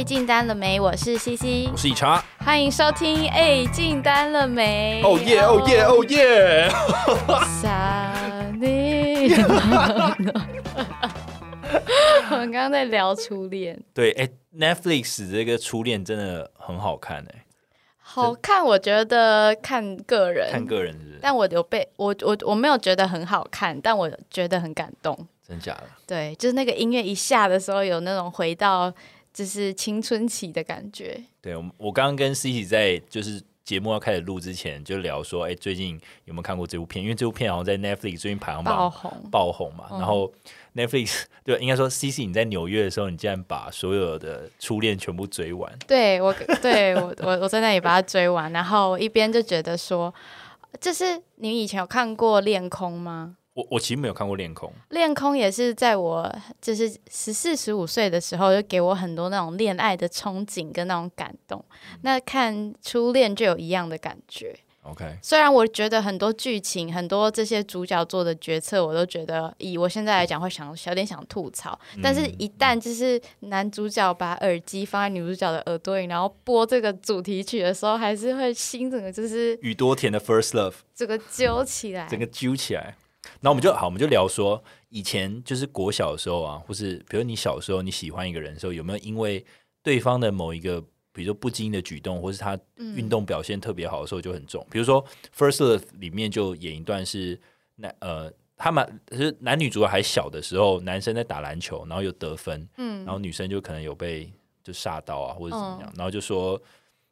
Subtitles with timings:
[0.00, 0.80] 哎，进单了没？
[0.80, 3.28] 我是西西，我是以茶，欢迎收听。
[3.28, 5.02] 哎，进单了没？
[5.04, 6.70] 哦耶，哦耶，哦耶！
[7.60, 9.28] 想你。
[12.30, 13.78] 我们刚刚在聊初恋。
[13.92, 14.26] 对，哎
[14.56, 17.44] ，Netflix 这个初恋真的很好看哎。
[17.98, 21.18] 好看，我觉得看个人，看个人是。
[21.20, 25.28] 但我有被我我我没有觉得很好看，但我觉得很感动。
[25.46, 25.82] 真假的？
[26.06, 28.90] 对，就是那个音乐一下的时候，有那种回到
[29.40, 31.18] 就是青春期的感觉。
[31.40, 37.02] 对，我我刚刚跟 C C 在就是节目要开始录之前就聊说，哎，最近有没有看过这部片？
[37.02, 39.86] 因为这部片好像在 Netflix 最近排行榜爆红爆红嘛。
[39.92, 40.30] 然后
[40.74, 45.72] Netflix 对，应该说 C C 你在纽约的时候，你竟然把所有的初恋全部追完。
[45.88, 50.14] 对我，对我我我在那里把它追完，然后一边就觉得说，
[50.78, 53.38] 就是你以前有看过《恋空》吗？
[53.54, 61.64] 我我其实没有看过《恋空》，《恋空》也是在我就是十四十五岁的时候，就给我很多那种恋爱的憧憬跟那种感动。
[62.02, 64.56] 那看初恋就有一样的感觉。
[64.82, 71.78] OK，虽然我觉得很多剧情、很多这些主角做的决策，我都觉得以我现在来讲会想有点想吐槽。
[72.02, 82.96] 但是，一旦就是男主角把耳机放在女主角的耳朵里，然后播这个主题曲的时候，还是会心整个就是宇多田的 First Love，这个揪起来，整个揪起来。
[83.40, 89.44] 那我们就好，我们就聊说，以前就是国小的时候啊，或是比如你小时候你喜欢一个人的时候，有没有因为
[89.82, 90.80] 对方的某一个，
[91.12, 94.66] 比如说不经意的举动，或是他运动表现特别好的时候就很重？
[94.70, 95.04] 比如说
[95.36, 97.38] 《First Love》里面就演一段是
[97.76, 104.32] 男呃，他们是男女主角还小的时候，男生在打篮球，然后又得分，嗯，然后女生就可能有被
[104.64, 106.60] 就吓到啊，或者怎么样，然后就说，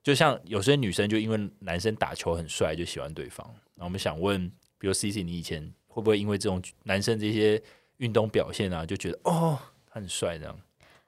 [0.03, 3.47] 就像有些女生就因为男生打球很帅就喜欢对方。
[3.75, 5.70] 那我们想问，比如 C C，你以前。
[5.99, 7.61] 会不会因为这种男生这些
[7.97, 10.57] 运动表现啊，就觉得哦他很帅这样？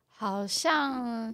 [0.09, 1.33] 好像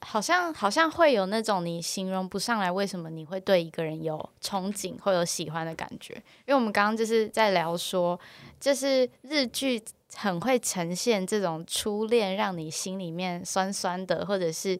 [0.00, 6.12] 好像好像会有那种你形容不上来，为什么你会对一个人有憧憬或有喜欢的感觉？
[6.46, 8.20] 因为我们刚刚就是在聊说，
[8.60, 9.82] 就是日剧
[10.14, 14.78] 很会呈现这种初恋，让你心里面酸酸的，或者是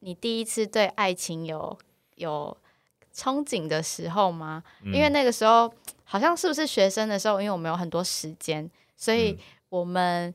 [0.00, 1.78] 你第一次对爱情有
[2.16, 2.56] 有
[3.14, 4.62] 憧憬的时候吗？
[4.84, 5.72] 因为那个时候。
[6.04, 9.38] 好像是不是学生的时候，因为我们有很多时间，所以
[9.70, 10.34] 我们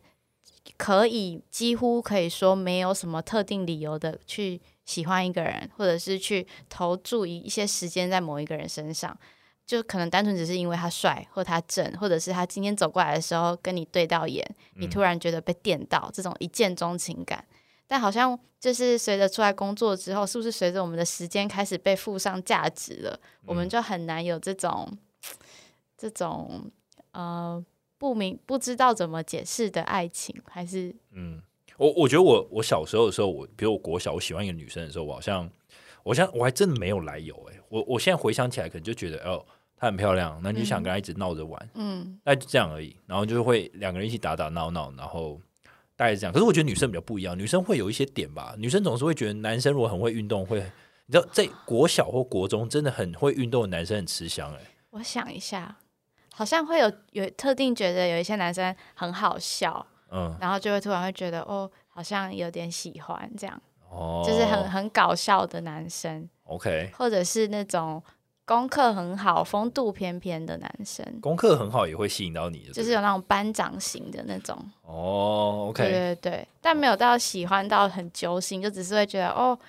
[0.75, 9.15] 可以几乎可以说没有什么特定理由的去喜欢一个人，或者是去投注一一些时间在某一个人身上，
[9.67, 14.43] 就可能单纯只是因为他帅，或他正，或者是他今天走过来的时候跟你对到眼，
[14.77, 17.45] 你突然觉得被电到，这种一见钟情感。
[17.87, 24.87] 但好像就是随着出来工作之后，是不是随着我们的时间开始被附上价值了，我们就很难有这种。
[25.99, 26.69] 这种
[27.13, 27.65] 呃
[27.97, 31.41] 不明不知道怎么解释的爱情，还是嗯，
[31.75, 35.49] 我我觉得我我小时候的时候，我比如我国小我喜欢一个女生的时候，我好像
[36.03, 39.43] 我像我还真的没有来由哎，我我现在回想起来，可能就觉得哦，
[39.75, 45.41] 她很漂亮，那你就想跟她一直闹着玩，嗯，那就这样而已，然后就会两个人一起打打闹闹，然后
[45.97, 46.31] 大概是这样。
[46.31, 50.59] 可是我觉得女生比较不一样，女生会有一些点吧，女生总是会觉得男生如果很会运动，会
[51.07, 55.75] 你知道在国小或国中真的很会运动的男生很吃香哎，我想一下。
[56.33, 63.59] 好像会有有特定觉得有一些男生很好笑，嗯，然后就会突然会觉得哦，好像有点喜欢这样，
[63.89, 68.03] 哦，就是很很搞笑的男生，OK，或者是那种
[68.47, 79.59] 功课很好、风度翩翩的男生，功课很好也会吸引到你，就是有那种班长型的那种，哦，OK，对对对，但没有到喜欢到很揪心，就只是会觉得哦。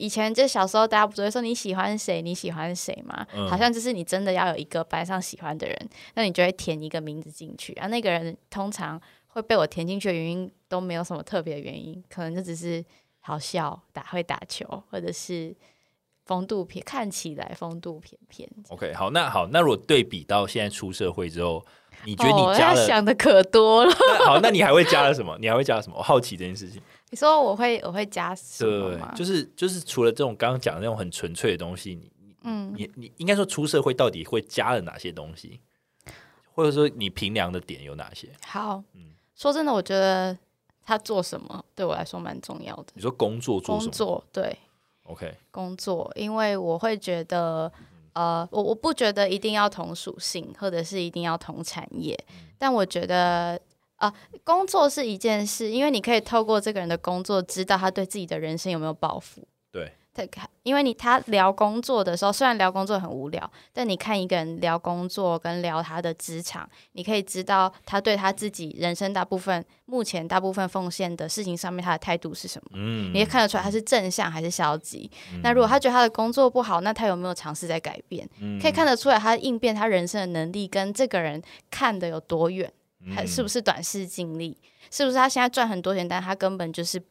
[0.00, 3.26] 以前就小时候，大家不是会说你喜欢谁，你喜欢谁吗？
[3.50, 5.76] 好像就是你真的要有一个班上喜欢的人，
[6.14, 7.88] 那你就会填一个名字进去啊。
[7.88, 12.84] 那个人通常会被我填进去的原因都没有什么特别的原因，可能就只是
[13.18, 15.52] 好笑、打会打球，或者是
[16.28, 18.46] 风度翩，看起来风度翩翩。
[18.68, 21.64] OK，好，那好，那如果对比到现在出社会之后，
[22.04, 23.92] 你觉得你加了想的可多了。
[24.26, 25.36] 好，那你还会加了 什么？
[25.40, 25.96] 你还会加了什么？
[25.96, 26.82] 我好奇这件事情。
[27.10, 32.10] 你说我会我会加什么就是就是除了这种刚刚讲的那种很纯粹的东西，你
[32.42, 35.58] 嗯，你你应该说出社会到底会加了哪些东西，
[36.54, 38.28] 或者说你平凉的点有哪些？
[38.46, 40.36] 好，嗯，说真的，我觉得
[40.84, 42.86] 他做什么对我来说蛮重要的。
[42.92, 44.54] 你说工作做工作对
[45.08, 47.72] ，OK，工作，因为我会觉得，
[48.12, 52.18] 呃，我我不觉得一定要同属性，或者是一定要同产业，
[52.58, 53.60] 但我觉得。
[53.98, 54.14] 啊，
[54.44, 59.42] 工作是一件事，因为你可以透过这个人的工作，知道他对自己的人生有没有抱负。
[60.62, 72.70] 因为你他聊工作的时候，虽然聊工作很无聊，但你看一个人聊工作跟聊他的职场，你可以知道他对他自己人生大部分目前大部分奉献的事情上面他的态度是什么。
[72.74, 75.10] 嗯，你也看得出来他是正向还是消极。
[75.42, 78.28] 那如果他觉得他的工作不好，那他有没有尝试在改变？
[78.40, 82.70] 嗯可以看得出来他应变他人生的能力跟这个人看的有多远，
[83.14, 84.58] 还是不是短视近利？
[84.90, 87.02] 是不是他现在赚很多钱，但他根本就是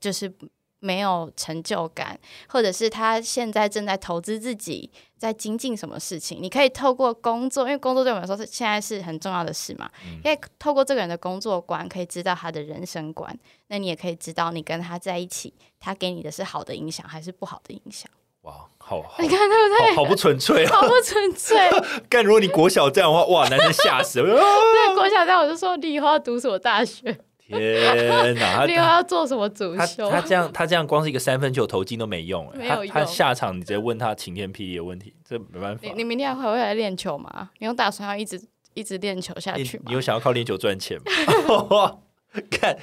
[0.00, 0.32] 就是
[0.80, 6.38] 没有成就感，或者是他现在正在投资自己，在精进什么事情？
[6.40, 9.90] 你可以透过工作，因为工作对我们来说是现在是很重要的事嘛，
[10.22, 13.36] 可以透过这个人的工作观，可以知道他的人生观。
[13.68, 18.08] 那你也可以知道，你跟他在一起，他给你的是好的影响还是不好的影响？
[18.42, 19.96] 哇，好好你看对不对？
[19.96, 20.70] 好好不纯粹啊！
[20.80, 21.58] 好不纯粹。
[22.08, 24.40] 但，如果你国小这样的话，哇，男生吓死了！
[24.40, 24.40] 啊
[24.86, 27.18] 对，国小这样我就说你以后要读什么大学，
[27.48, 30.10] 天哪，你以后他要做什么主他修？
[30.10, 35.92] 他这样他这样光是一个三分球投进都没用，他他没有用下场你直接问他晴天霹雳的问题，这没办法你。
[35.94, 37.50] 你明天还会来练球吗？
[37.58, 38.40] 你有打算要一直
[38.74, 39.94] 一直练球下去吗你？
[39.94, 41.98] 有想要靠练球赚钱吗？
[42.50, 42.76] 看，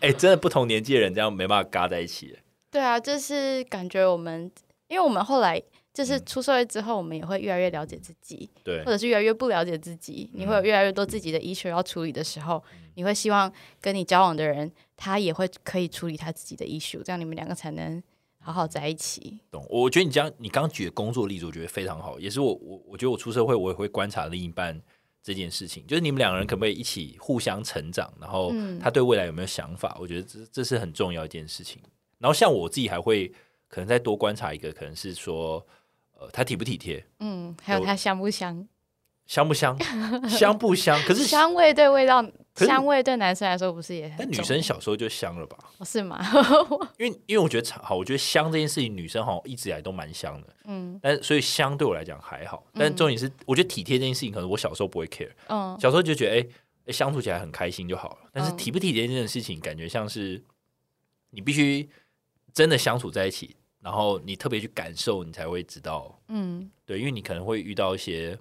[0.00, 2.36] 哎、真的不同年纪的人这样没办法嘎在一起。
[2.70, 4.50] 对啊，就是感觉我们，
[4.88, 5.62] 因为我们后来
[5.92, 10.28] 就是嗯出社会之后，我们也会越来越了解自己，对或，者是越来越不了解自己。
[10.34, 12.62] 你会有越来越多自己的 issue 要处理的时候，
[12.94, 18.02] 你会希望跟你交往的人，他也会可以处理他自己的 issue，这样你们两个才能
[18.38, 19.40] 好好在一起。
[19.50, 19.66] 懂。
[19.68, 24.80] 我觉得你这样，你刚举的工作例子，我觉得非常好，也是我我我觉得我出社会，我也会观察另一半
[25.22, 29.96] 这件事情，就是你们两个人可不可以一起互相成长，然后嗯他对未来有没有想法？
[30.00, 31.80] 我觉得这这是很重要一件事情。
[32.18, 33.28] 然后像我自己还会
[33.68, 35.66] 可能再多观察一个，可能是说，
[36.18, 38.66] 呃，他体不体贴，嗯，还有有他香不香？
[39.26, 39.76] 香不香，
[40.28, 41.00] 香不香？
[41.06, 45.58] 可是香味对味道，是香味对男生来说不是也很但女生小时候就香了吧？
[45.78, 46.24] 哦是吗？
[46.98, 52.64] 因为因为我觉得好，我觉得香这件事情，女生好像一直以来都蛮香的，嗯但所以香对我来讲还好。
[52.74, 56.46] 但重点是，我觉得体贴这件事情，可能我小时候不会 care，嗯小时候就觉得哎、
[56.86, 58.18] 哎相处起来很开心就好了。
[58.32, 60.40] 但是嗯体不体贴这件事情，感觉像是
[61.30, 61.88] 你必须
[62.52, 66.16] 真的相处在一起，然后你特别去感受，你才会知道。
[66.28, 68.38] 嗯对，因为你可能会遇到一些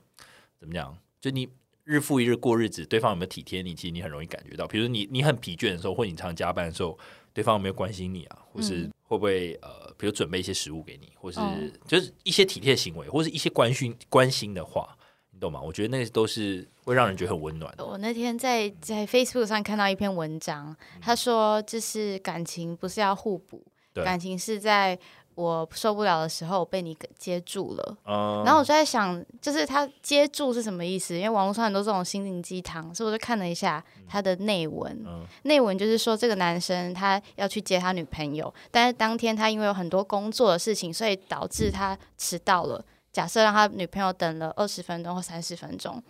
[0.59, 1.47] 怎么讲，就你
[1.83, 4.65] 日复一日过日子，对方有没有体贴你，其实你很容易感觉到。
[4.67, 6.97] 比如你你很疲倦的时候，或你常加班的时候，
[7.33, 11.53] 对方有没有关心你啊，或是嗯会不会呃，比如准备一些食物给你，或是、哦
[11.87, 14.97] 就是一些体贴行为，或是一些关心关心的话，
[15.31, 15.61] 你懂吗？
[15.61, 17.85] 我觉得那都是会让人觉得很温暖的。
[17.85, 23.63] 我那天在在 Facebook 上看到一篇文章，他说就是感情不是要互补，
[23.93, 24.97] 感情是在
[25.35, 27.97] 我受不了的时候被你给接住了。
[28.05, 31.15] 嗯，然后我就在想，就是他接住是什么意思？
[31.15, 35.03] 因为网络上很多这种心灵鸡汤，所以我就看了一下他的内文。
[35.05, 42.83] 嗯内文就是说，这个男生他要去接他女朋友，但是当天他因为有很多工作的事情，所以导致他迟到了。
[43.11, 46.01] 假设让他女朋友等了二十分钟或三十分钟，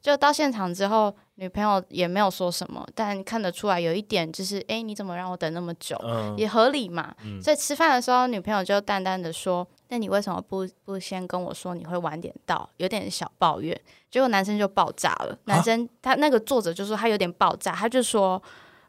[0.00, 5.96] 就到现场之后，女朋友也没有说什么，但看得出来有一点就是，哎，你怎么让我等那么久？
[6.02, 7.14] 嗯也合理嘛。
[7.24, 13.78] 嗯所以吃饭的时候，女朋友就淡淡的说：“那你为什么不不先跟我说你会晚点到？”有点小抱怨，
[14.10, 15.38] 结果男生就爆炸了。
[15.44, 18.42] 男生他那个作者就说他有点爆炸，他就说：“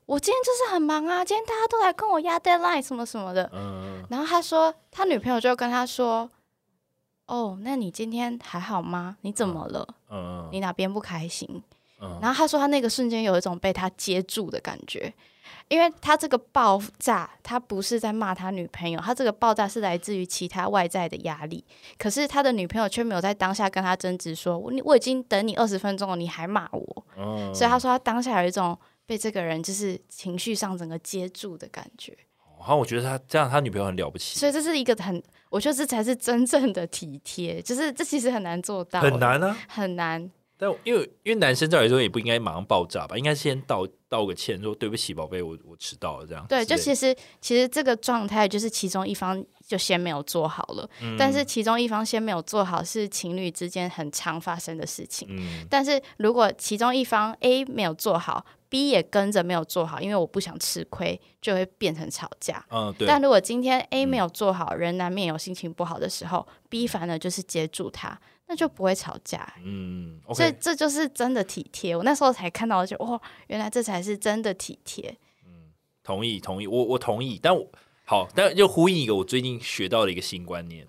[0.08, 6.30] 我今天就是很忙啊，今天大家都来跟我压 deadline 什么什么的。”嗯然后他说，他女朋友就跟他说
[7.30, 9.16] ：“哦，那你今天还好吗？
[9.22, 9.88] 你怎么了？
[10.10, 11.48] 嗯你哪边不开心？”
[12.02, 15.14] 嗯然后他说他那个瞬间有一种被他接住的感觉，
[15.68, 21.64] 因为他这个爆炸，他不是在骂他女朋友，他这个爆炸是来自于其他外在的压力。
[21.98, 27.06] 可是他的女朋友却没有在当下跟他争执说，我你我已经等你二十分钟了，你还骂我。
[27.18, 28.76] 嗯所以他说他当下有一种
[29.06, 32.18] 被这个人就是情绪上整个接住的感觉。
[32.60, 39.58] 然后我觉得他这样，他女朋友很了不起，所以这是一个很，我觉得这才是真正的体贴，就是这其实很难做到，很，难啊。
[39.68, 40.30] 很难。
[40.62, 46.46] 但因为因为男生照理说也不应该马上爆炸吧，应该先道道个歉，说对不起，宝贝，我我迟到了这样。
[46.50, 55.30] 对，就其实其实这个状态就是其中一方就先没有做好了，嗯但是其中一方先没有做好是情侣之间很常发生的事情。
[55.32, 62.66] 嗯但是如果其中一方 A 没有做好，B 也跟着没有做好，因为我不想吃亏，就会变成吵架。
[62.70, 69.54] 嗯对，但如果今天 A 没有做好，人难免有心情不好的时候，B 反而就是接住他，那就不会吵架。
[69.64, 71.96] 嗯所以这就是真的体贴。
[71.96, 75.18] 我那时候才看到，就哇，原来这才是真的体贴。
[76.04, 77.68] 同意同意，我我同意，但我
[78.06, 80.88] 好，但又呼应一个我最近学到的一个新观念，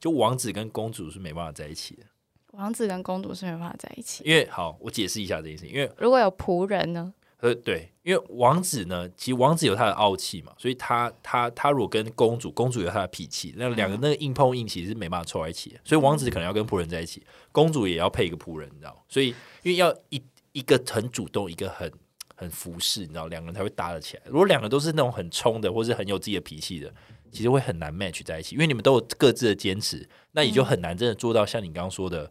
[0.00, 2.04] 就王子跟公主是没办法在一起的，
[2.52, 4.22] 王子跟公主是没办法在一起。
[4.24, 7.12] 因为好，我解释一下这件事情，因为如果有仆人呢？
[7.42, 15.80] 呃，对，因为王子呢，其实王子有他的傲气嘛，所以他他他如果跟公主，公主有她的脾气，那两个那个硬碰硬其实是没办法凑在一起的。
[15.82, 17.20] 所以王子可能要跟仆人在一起，
[17.50, 19.04] 公主也要配一个仆人，你知道？
[19.08, 19.30] 所以
[19.64, 20.22] 因为要一
[20.52, 21.92] 一个很主动，一个很
[22.36, 24.22] 很服侍，你知道，两个人才会搭得起来。
[24.26, 26.94] 如果两个都是那种很冲的，或是很有自己的脾气的，
[27.32, 32.30] 其实会很难 match 在一起，因为你们都有各自的坚持，那也就很难真的做到像你刚刚说的，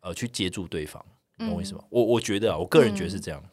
[0.00, 1.00] 呃，去接住对方。
[1.38, 1.84] 懂我意思吗？
[1.90, 3.40] 我我觉得啊，我个人觉得是这样。
[3.44, 3.50] 嗯，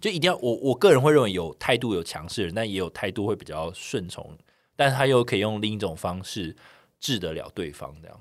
[0.00, 4.36] 就一定要我我个人会认为有态度有强势的人，但也有态度会比较顺从，
[4.74, 6.54] 但是他又可以用另一种方式
[6.98, 7.94] 治得了对方。
[8.02, 8.20] 这样，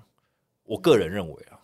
[0.65, 1.59] 我个人认为啊，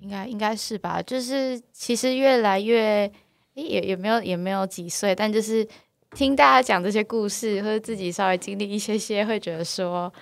[0.00, 1.02] 应该应该是吧。
[1.02, 3.10] 就是其实越来越，
[3.54, 5.66] 也也没有也没有几岁，但就是
[6.12, 10.12] 听大家讲这些故事，或者自己稍微经历一些些，会觉得说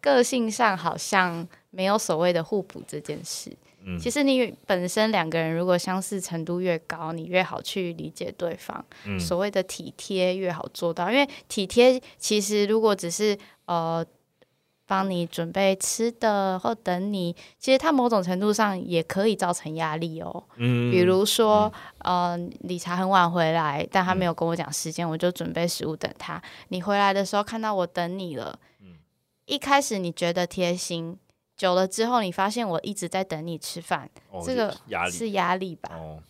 [0.00, 3.50] 个性上好像没有所谓的互补这件事。
[3.98, 8.84] 其实你本身两个人如果相似程度越高，你越好去理解对方。
[9.18, 14.04] 所谓的体贴越好做到，因为体贴其实如果只是呃
[14.86, 20.44] 帮你准备吃的或等你，其实它某种程度上也可以造成压力哦。
[20.56, 26.42] 嗯，比如说呃理查很晚回来，但他没有跟我讲时间，我就准备食物等他。
[26.68, 28.58] 你回来的时候看到我等你了，
[29.46, 31.16] 一开始你觉得贴心。
[31.60, 34.08] 久了之后，你发现我一直在等你吃饭，
[34.42, 35.90] 这个压力是压力吧？
[35.92, 36.22] 哦，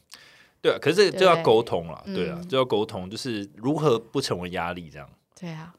[0.61, 5.09] 对啊，可是这个就要沟通了，对啊，就要沟通，就是如何不成为压力，这样。
[5.39, 5.73] 对啊，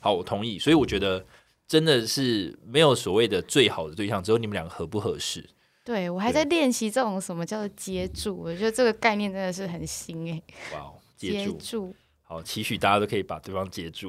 [0.00, 0.58] 好，我同意。
[0.58, 1.22] 所以我觉得
[1.68, 5.46] 真的是没有所谓的最好的对象，只有你们两个合不合适。
[5.84, 10.42] 对我还在练习这种什么叫做接住，我觉得这个概念真的是很新哎。
[10.72, 14.08] 哇，接住，好，期许大家都可以把对方接住，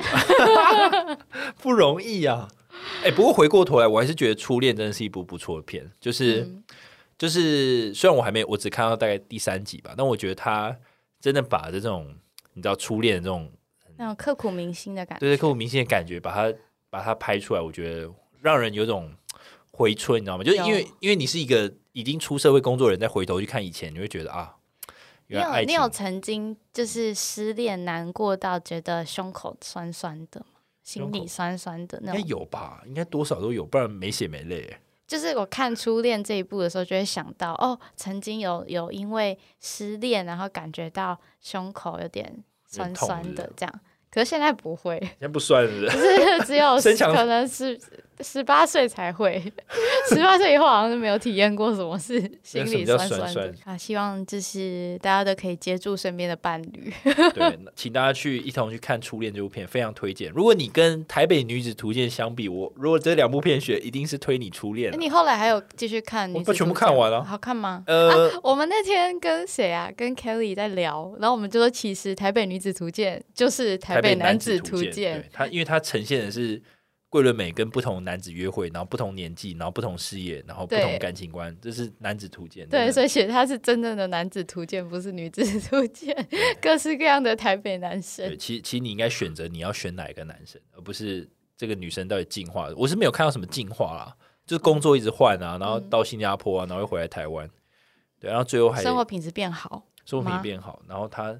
[1.61, 2.47] 不容易啊。
[3.03, 5.91] 哎，不过回过头来，我还是觉得《初恋》真的是一部不错的片。
[5.99, 6.47] 就是，
[7.17, 10.75] 就是，虽然我还没，我只看到大概第三集吧，但我觉得他
[11.19, 12.15] 真的把这种
[12.53, 13.51] 你知道初恋的这种
[13.97, 16.57] 那种刻骨铭心的感觉，对对，刻骨铭心的感觉，把它
[16.89, 18.09] 把它拍出来，我觉得
[18.41, 19.11] 让人有种
[19.71, 20.43] 回春，你知道吗？
[20.43, 24.55] 就是因为因为你是一个已经出社会工作人，再回头去看以前，你会觉得啊，
[25.27, 30.45] 你有你有曾经就是失恋难过到觉得胸口酸酸的。
[30.85, 32.81] 心里酸酸的那种，应该有吧？
[32.85, 34.77] 应该多少都有，不然没血没泪。
[35.07, 43.79] 就是我看《初恋》这一部的时候，就会想到哦，曾经有有因为失恋，然后感觉到胸口有点酸酸的这样。
[44.11, 46.75] 可是现在不会，现在不酸是， 是只有
[47.11, 47.77] 可能是
[48.21, 49.41] 十八岁才会，
[50.09, 53.77] 十八岁以后好像是没有体验过什么是， 心里酸酸的啊。
[53.77, 56.91] 希望就是大家都可以接住身边的伴侣。
[57.33, 60.31] 对，请大家去一同去看《初恋》这部片，非常推荐。
[60.31, 64.91] 如果你跟《台北女子图鉴》相比，我如果这两部片选，一定是推你《初恋》。
[64.97, 66.33] 你后来还有继续看？
[66.33, 67.83] 我全部看完了，好看吗？
[67.85, 69.91] 呃，我们那天跟谁啊？
[69.95, 74.15] 跟 Kelly 在聊，然后我们就说，其实《台北女子图鉴》就是台北。
[74.15, 76.59] 男子图鉴，他因为他呈现的是
[77.15, 82.67] 桂纶镁跟不同男子约会，然后不同年纪，然后不同事业，然后不同感情观，这是男子图鉴。
[82.67, 86.13] 对，所以写他是真正的男子图鉴，不是女子图鉴。
[86.61, 88.27] 各式各样的台北男生。
[88.27, 92.69] 对，其其实你应该选择你要选哪一个男生，而不是这个女生到底进化。
[92.75, 94.13] 我是没有看到什么进化啦，
[94.45, 97.49] 就是工作一直换啊，然后到新加坡啊，然后又回来台湾，
[98.19, 101.39] 对，然后最后还生活品质变好，生活品质变好，然后他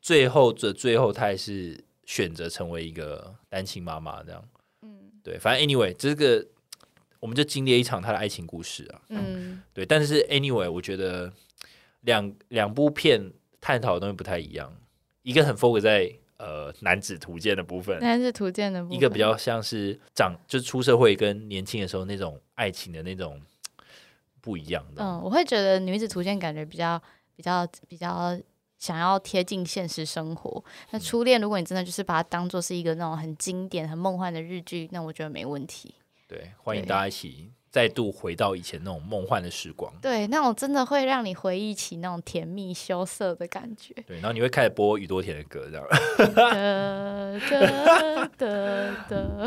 [0.00, 1.84] 最后的最后他还是。
[2.06, 4.59] 选择成为一个单亲妈妈，这样，嗯，
[5.22, 6.46] 对，反正 anyway，这个
[7.18, 11.32] 我们就经历了一场他的爱情故事啊，嗯，对，但是 anyway，我觉得
[12.02, 14.74] 两两部片探讨的东西不太一样，
[15.22, 23.40] 一个很 focus 在呃男子图鉴的部分，男子图鉴的部分，一个比较像是长就是出社会跟年轻的时候那种爱情的那种
[24.40, 27.00] 不一样的，嗯，我会觉得女子图鉴感觉比较
[27.36, 28.38] 比较比较。
[28.80, 35.94] 想要贴近现实生活，那初恋，如果你真的就是把它当做是一个那种很经典、很梦幻的日剧，那我觉得没问题。
[36.26, 39.92] 对，欢迎大家一起再度回到以前那种梦幻的时光。
[40.00, 43.92] 对，那种真的会让你回忆起那种甜蜜羞涩的感觉。
[44.06, 45.86] 对，然后你会开始播宇多田的歌，这样。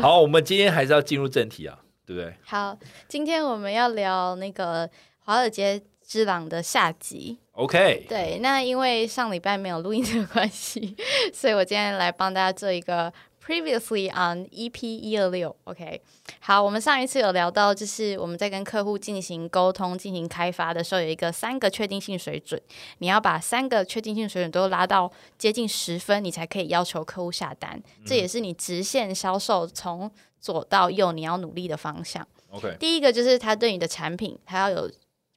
[0.00, 1.76] 好，我们今天还是要进入正题啊，
[2.06, 2.32] 对不对？
[2.44, 4.88] 好，今天我们要聊那个
[5.18, 5.82] 华尔街。
[6.06, 10.94] 之狼的下集，OK，对，那因为上礼拜没有录音的关系，
[11.32, 13.12] 所以我今天来帮大家做一个
[13.44, 16.00] previously on EP 一二六，OK，
[16.40, 22.60] 好，我们上一次有聊到，就是我们在跟客户进行沟通、进行开发的时候，有一个三个确定性水准，
[22.98, 32.26] 你要把三个确定性水准都拉到接近十分，你才可以要求客户下单，这也是你直线销售从左到右你要努力的方向。
[32.50, 34.90] OK，第一个就是他对你的产品，他要有。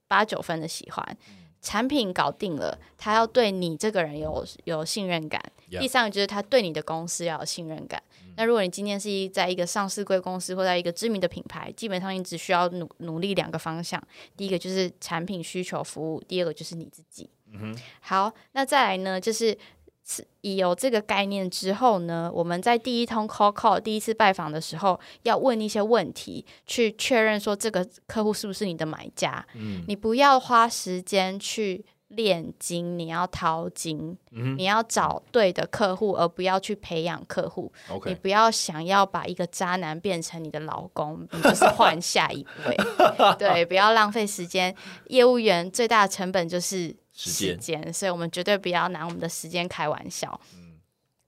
[0.07, 1.17] 八九分的喜欢，
[1.61, 5.41] 产品搞定了，他要对你这个人有有信任感。
[5.69, 8.01] 第三个就是他对你的公司要有信任感。
[8.37, 14.01] 那如果你今天是一在一个上市贵公司或在一个知名的品牌，基本上你只需要努努力两个方向，
[14.37, 17.29] 第一个就是产品需求服务，第二个就是你自己。
[17.51, 19.57] 嗯好，那再来呢，就是
[20.41, 29.45] 有这个概念之后呢，我们在第一通 call call 第一次拜访的时候，要问一些问题，去确认说这个客户是不是你的买家。
[29.55, 31.85] 嗯，你不要花时间去。
[32.11, 37.69] 炼金，你要淘金，你要找对的客户，而不要去培养客户。
[38.05, 42.77] 你不要想要把一个渣男变成你的老公，你就是换下一位。
[43.37, 44.73] 对，不要浪费时间。
[45.07, 50.39] 业务员最大的成本就是时间，所以我们绝对不要拿我们的时间开玩笑。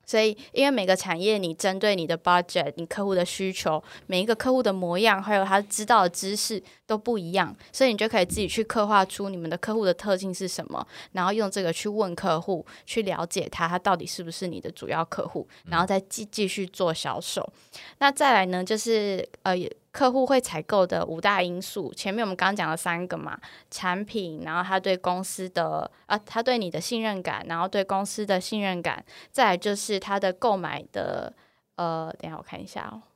[0.06, 17.48] 所以，因为每个产业，你针对你的 budget、你客户的需求，每一个客户的模样，还有他知道的知识都不一样，所以你就可以自己去刻画出你们的客户的特性是什么，然后用这个去问客户，去了解他，他到底是不是你的主要客户，然后再继继续做销售。
[18.00, 19.56] 那再来呢，就是呃。
[20.00, 23.38] 客户会采购的五大因素，前面我们刚刚讲了三个嘛，
[23.70, 31.34] 产品，然后他对公司的啊，他对你的信任感，然后对公司的信任感，再来就是他的购买的，
[31.76, 33.09] 呃，等下我看一下哦。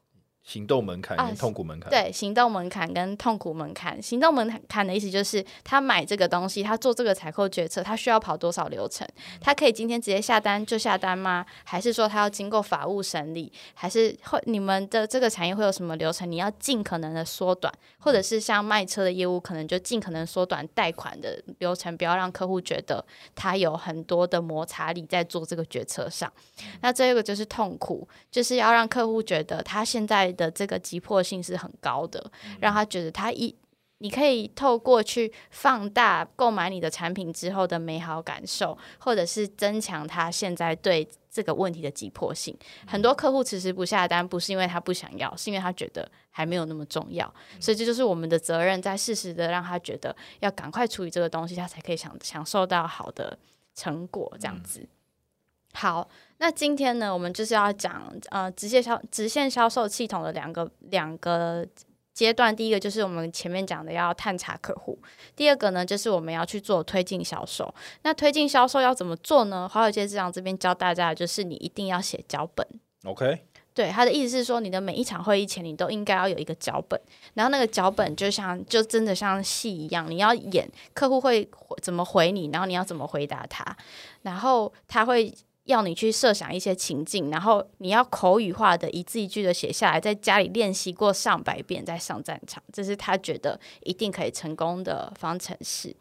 [0.43, 4.01] 行动门槛跟痛苦门槛，对，行动门槛跟痛苦门槛。
[4.01, 9.07] 行动门槛的意思就是，他买这个东西，他做这个采购决策，他需要跑多少流程？
[9.39, 11.45] 他可以今天直接下单就下单吗？
[11.63, 13.50] 还是说他要经过法务审理？
[13.73, 16.29] 还是会你们的这个产业会有什么流程？
[16.29, 26.29] 你要尽可能的缩短，或者是像卖车的业务，可能就尽可能缩短贷款的流程，不要让客户觉得他有很多的摩擦力在做这个决策上。
[26.81, 30.32] 那这个就是痛苦，就是要让客户觉得他现在。
[30.33, 33.55] 的这个急迫性是很高的，让他觉得他一，
[33.99, 42.57] 你可以透过去放大购买你的产品之后的美好感受，或者是增强他现在对这个问题的急迫性。
[42.85, 47.33] 很多客户迟迟不下单，不是因为他不想要，是因为他觉得还没有那么重要。
[47.59, 53.37] 所以这就是我们的责任，在适时的让他觉得要赶快处理这个东西，他才可以享享受到好的
[53.73, 54.35] 成果。
[54.39, 54.85] 这样子，
[55.73, 56.09] 好。
[56.43, 61.65] 那今天呢，我们就是要讲呃直线销直线销售系统的两个两个
[62.13, 62.53] 阶段。
[62.53, 64.99] 第一个就是我们前面讲的要探查客户，
[65.38, 67.73] 第二个呢就是我们要去做推进销售。
[68.01, 69.69] 那推进销售要怎么做呢？
[69.69, 72.67] 华尔街之狼这边教大家的就是你一定要写脚本。
[73.06, 76.99] OK，对，他的意思是说，你的每一场会议前你都应该要有一个脚本，
[77.36, 81.49] 然后那个脚本就像就真的像戏一样，你要演客户会
[81.82, 83.77] 怎么回你，然后你要怎么回答他，
[84.23, 85.34] 然后他会。
[85.65, 95.95] 要你去设想一些情境，然后你要口语化的一字一句的写下来，在家里练习过上百遍再上战场，这是他觉得一定可以成功的方程式。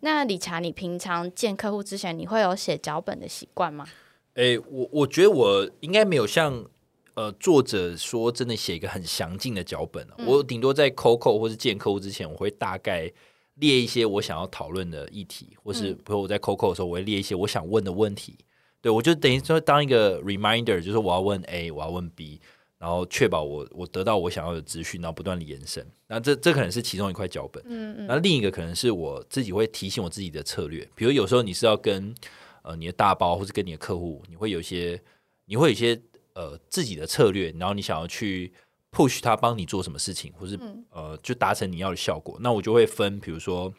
[0.00, 3.86] 那理查，你平常见客户之前，你会有写脚本的习惯吗？
[4.34, 6.64] 诶，我我觉得我应该没有像
[7.12, 13.12] 呃作者说真的写一个很详尽的脚本，我顶多在 COCO 或是见客户之前，我会大概
[13.56, 18.38] 列一些我想要讨论的议题，或是比如我在 COCO 的时候，我会列一些我想问的问题。
[18.84, 22.38] 对，我就等于说当一个 reminder，就是我要问 A，我要问 B，
[22.76, 25.82] 然后确保我我得到我想要的资讯，然后不断的延伸。
[26.06, 27.64] 那这这可能是其中一块脚本。
[27.66, 28.06] 嗯嗯。
[28.06, 32.14] 那另一个可能是我自己会提醒我自己的策略，比如有时候你是要跟
[32.60, 35.00] 呃你的大包，或是跟你的客户，你会有一些
[35.46, 35.98] 你会有一些
[36.34, 38.52] 呃自己的策略，然后你想要去
[38.92, 40.58] push 他帮你做什么事情，或是
[40.90, 42.36] 呃就达成你要的效果。
[42.38, 43.72] 那我就会分，比如说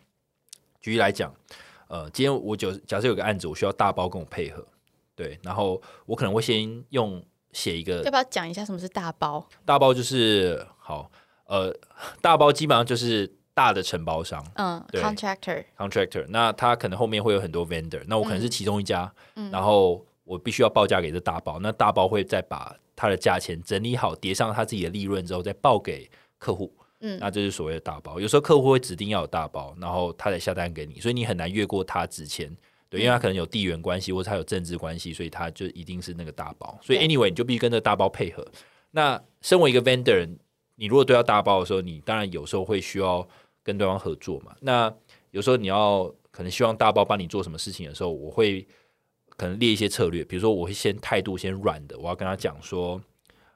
[0.82, 1.32] 举例来讲，
[1.90, 4.66] 呃，今天我就假设有个案子，我需要大包跟我配合。
[5.16, 7.24] 对，然后我可能会先用
[7.54, 9.48] 写一个，要不要讲一下什么是大包？
[9.64, 11.10] 大包就是好，
[11.46, 11.74] 呃，
[12.22, 16.26] 大包基本上就是大的承包商，嗯，contractor，contractor。
[16.28, 19.10] 那他可能后面会有很多 vendor，那我可能是其中一家，
[19.52, 28.20] 然后我必须要报价给这大包，那大包会再把他的价钱整理好，叠上他自己的利润之后再报给客户，嗯，那这是所谓的大包。
[28.20, 32.54] 有时候客户会指定要有大包，然后他才下单给你，所以你很难越过他之前。
[32.90, 36.78] 对，因为他可能有地缘关系，或者他有政治关系，所以他就一定是那个大包。
[36.82, 38.46] 所以 anyway，你就必须跟这个大包配合。
[38.92, 40.30] 那身为一个 vendor，
[40.76, 43.28] 你如果对到大包的时候，你当然有时候会需要
[43.64, 44.56] 跟对方合作嘛。
[44.62, 44.94] 那
[45.32, 48.66] 有时候你要可能希望大包帮你做什么事情的时候，我会
[49.36, 53.02] 可能列一些策略，比如说我会先态度先软的，我要跟他讲说，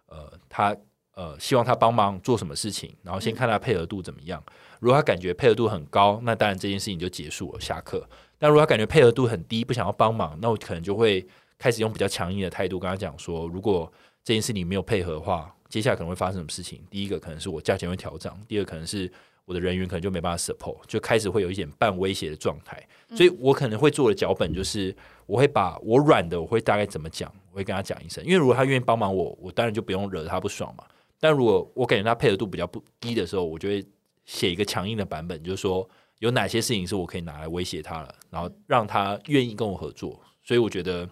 [0.07, 0.75] 呃，他
[1.13, 4.43] 呃希望他帮忙做什么事情，然后先看他配合度怎么样。
[4.79, 8.05] 如果他感觉配合度很高，那当然这件事情就结束了，下课。
[8.39, 11.23] 但如果他感觉配合度很低，不想要帮忙，那我可能就会
[11.57, 13.91] 开始用比较强硬的态度跟他讲说：如果
[14.23, 16.81] 这件事你没有配合的话，接下来可能会发生什么事情？
[16.89, 19.11] 第一个可能是我价钱会调涨，第二可能是
[19.45, 22.81] 我的人员可能就没办法 support，就开始会有一点半威胁的状态。
[23.15, 28.23] 所以我可能会做的脚本就是，我会把我软的，我会大概怎么讲，我会跟他讲一声。
[28.23, 30.83] 因为如果他愿意帮忙我，我当然就不用惹他不爽嘛。
[31.19, 33.83] 但如果我感觉他配合度比较不低的时候，我就会
[34.25, 35.87] 写一个强硬的版本，就是说
[36.19, 40.19] 有哪些事情是我可以拿来威胁他了，然后让他愿意跟我合作。
[40.43, 41.07] 所以我觉得，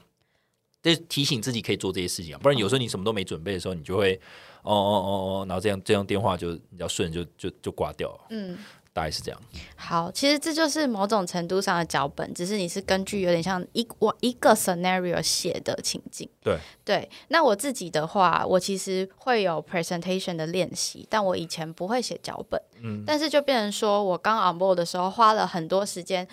[0.82, 4.16] 这提醒自己可以做这些事情啊，不然有时候你什么都没准备的时候，你就会
[4.64, 8.26] 哦哦哦哦，然后这样这样电话就比较顺，就就就挂掉了。
[8.30, 8.58] 嗯。
[8.98, 9.40] 大概是这样。
[9.76, 16.28] 好，其实这就是某种程度上的脚本，只是你是根据有点像一我一个 scenario 写的情境。
[16.42, 17.08] 对对。
[17.28, 22.60] 那我自己的话，我其实会有 presentation 的练习，但我以前不会写脚本。
[22.82, 23.04] 嗯。
[23.06, 26.28] 但是就变成说我刚 on board 的时候，花了很多时间，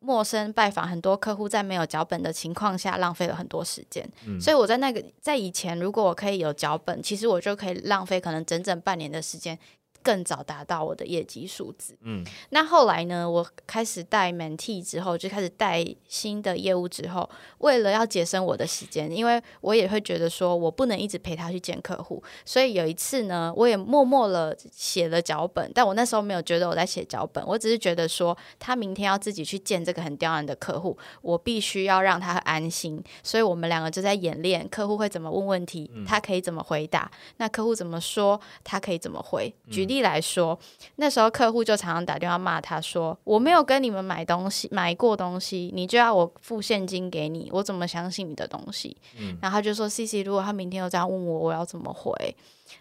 [0.00, 4.06] 陌生拜访很多客户，在没有脚本的情况下，浪费了很多时间。
[4.26, 4.38] 嗯。
[4.38, 9.58] 所以我在那个在以前，如果我可以有脚本，其实我就可以浪费可能整整半年的时间。
[10.02, 11.96] 更早达到我的业绩数字。
[12.02, 13.30] 嗯，那后来呢？
[13.30, 39.89] 我开始带 Mentee 之后，就开始带新的业务之后，为了要节省我的时间，因为我也会觉得说我不能一直陪他去见客户，所以有一次呢，我也默默了写了脚本，但我那时候没有觉得我在写脚本，我只是觉得说他明天要自己去见这个很刁难的客户，我必须要让他安心，所以我们两个就在演练客户会怎么问问题，他可以怎么回答，那客户怎么说，他可以怎么回，举。
[39.90, 40.58] 例来说，
[40.96, 52.12] 那时候客户就常常打电话骂他说：“我没有跟你们买东西，买过东西，你就要我付现金给你，我怎么相信你的东西？”嗯，然后他就说：“C C，如果他明天又这样问我，我要怎么回？”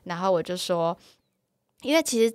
[0.06, 0.95] 然后我就说
[1.82, 2.34] ：“因为其实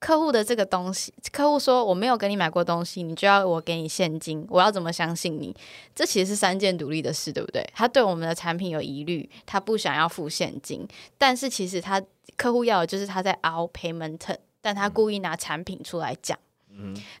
[0.00, 5.54] 客户的这个东西，客户说我没有跟你买过东西，你就要我给你现金，我要怎么相信你？
[5.94, 7.64] 这其实是三件独立的事，对不对？
[7.74, 12.02] 他对我们的产品有疑虑，他不想要付现金，但是其实他。”
[12.36, 14.18] 客户要的就是他在熬 payment，
[14.62, 16.38] 但他故意拿产品出来讲。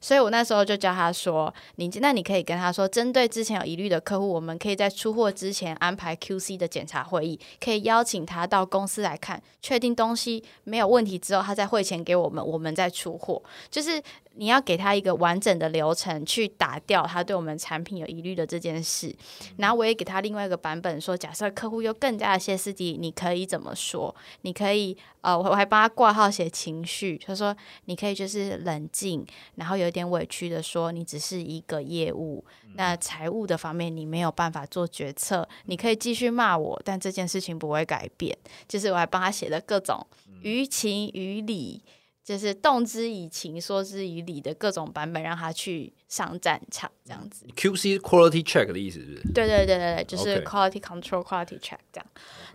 [0.00, 13.42] 所以我那时候就教他说：“你那你可以跟他说，针对之前有疑虑的客户，我们可以在出货之前安排 QC 的检查会议，可以邀请他到公司来看，确定东西没有问题之后，他再汇钱给我们，我们再出货。
[13.70, 14.02] 就是
[14.40, 19.14] 你要给他一个完整的流程，去打掉他对我们产品有疑虑的这件事。
[19.58, 24.16] 然后我也给他另外一个版本，说假设客户又更加的歇斯底里，你可以怎么说？
[24.40, 29.26] 你可以呃，我还帮他挂号写情绪，他说你可以就是冷静。”
[29.56, 32.42] 然后有点委屈的说：“你只是一个业务，
[32.76, 35.46] 那财务的方面你没有办法做决策。
[35.66, 38.34] 你可以继续骂我，但这件事情不会改变。
[38.66, 40.06] 就是我还帮他写了各种
[40.40, 41.82] 于情于理，
[42.30, 47.44] 就是动之以情，说之以理的各种版本，让他去上战场这样子。
[47.56, 49.20] QC quality check 的意思是？
[49.34, 52.06] 对对对对对，就是 quality control quality check 这样。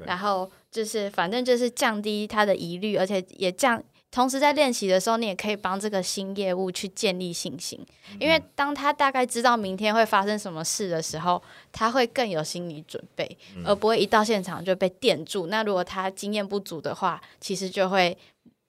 [0.05, 7.85] 然后就是反正就是降低他的疑虑，而且也降。”同时在练习的时候，你也可以帮这个新业务去建立信心，
[8.17, 15.47] 因为当他大概知道明天会发生什么事的时候，他会更有心理准备，而不会一到现场就被电住。
[15.47, 18.17] 那如果他经验不足的话，其实就会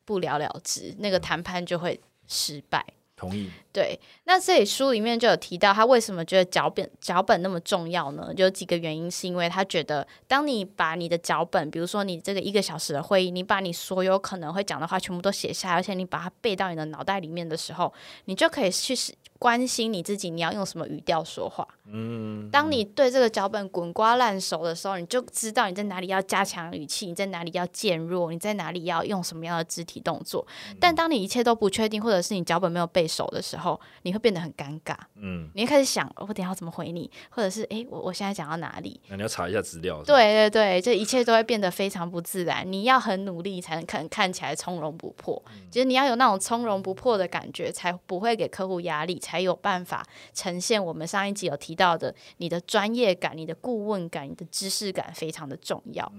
[0.06, 2.82] 不了了之，那个谈判就会失败。
[3.16, 3.50] 同意。
[3.72, 8.30] 对，那这里书里面就有提到，他为什么觉得脚本脚本那么重要呢？
[8.36, 17.90] 有几个原因，是因为他觉得，当你把你的脚本，比如说你这个一个小时的会议，你把你所有可能会讲的话全部都写下来，而且你把它背到你的脑袋里面的时候，
[18.26, 18.94] 你就可以去
[19.38, 21.66] 关心你自己，你要用什么语调说话。
[21.92, 30.44] 嗯，当你对这个脚本滚瓜烂熟的时候，你就知道你在哪里要加强语气，你在哪里要渐弱，你在哪里要用什么样的肢体动作。
[30.80, 34.96] 但当你一切都不确定，或者是你脚本没有背熟的时候，你会变得很尴尬。
[35.14, 39.00] 嗯，你会开始想，我等下要怎么回你，或者是哎，我我现在讲到哪里？
[39.06, 40.02] 那你要查一下资料。
[40.02, 42.66] 对对对，这一切都会变得非常不自然。
[42.70, 45.40] 你要很努力才能看看起来从容不迫。
[45.70, 51.75] 其实你要有那种从容不迫的感觉，才不会给客户压力，才有办法呈现我们上一集有提。
[51.76, 56.10] 到的，你的专业感、你的顾问感、你的知识感非常的重要。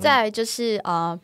[0.00, 1.18] 再就是呃，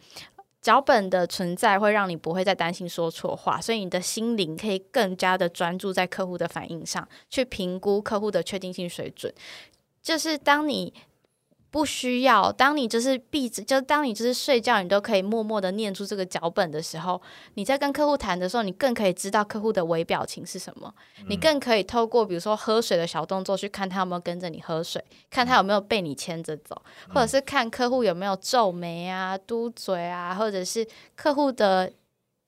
[0.63, 9.35] 脚本的存在会让你不会再担心说错话，所以你的心灵可以更加的专注在客户的反应上，去评估客户的确定性水准。
[10.01, 10.95] 就是当你。
[11.71, 12.51] 不需要。
[12.53, 17.21] 当你就是闭着，就当你就是睡觉，你都可以默默的念出这个脚本的时候，
[17.55, 20.93] 你在跟客户谈的时候，你更可以知道客户的微表情是什么。
[21.29, 26.81] 你更可以透过比如说喝水的小动作去看他有没有跟着你喝水，看他有没有被你牵着走，
[27.15, 31.93] 或者是看客户有没有皱眉啊、嘟嘴啊，或者是客户的。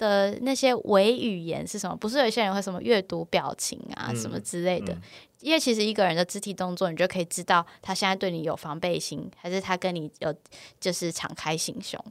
[0.02, 1.94] 的那些伪语言是什么？
[1.94, 4.98] 不是有些人会什么阅读表情啊什么之类的。
[5.38, 10.34] 因为其实一个人的肢体动作，你就可以知道他现在对你有防备心，还是他跟你有
[10.80, 12.04] 就是敞开心胸。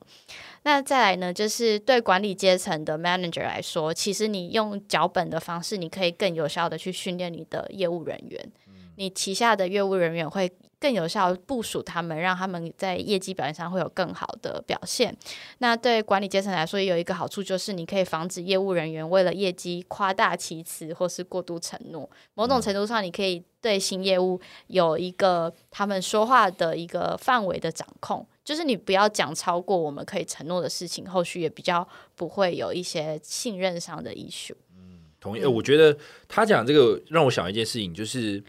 [0.64, 8.52] 那再来呢，就是对管理阶层的 manager 来说，其实你用脚本的方式，你可以更有效的去训练你的业务人员。
[8.96, 15.16] 你旗下的业务人员会更有效部署他们，让他们在业绩表现上会有更好的表现。
[15.60, 22.10] 那对管理阶层来说，也有一个好处，就是你可以防止业务人员为了业绩夸大其词或是过度承诺。
[22.34, 34.56] 某种程度上，你可以对新业务有一个他们说话的一个范围的掌控，就是你不要讲超过我们可以承诺的事情，后续也比较不会有一些信任上的 issue。
[34.76, 35.46] 嗯，同意。
[35.46, 35.96] 我觉得
[36.28, 38.44] 他讲这个让我想一件事情，就是。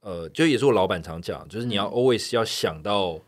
[0.00, 3.18] 呃，就也是我老板常讲，就是你要 always 要想到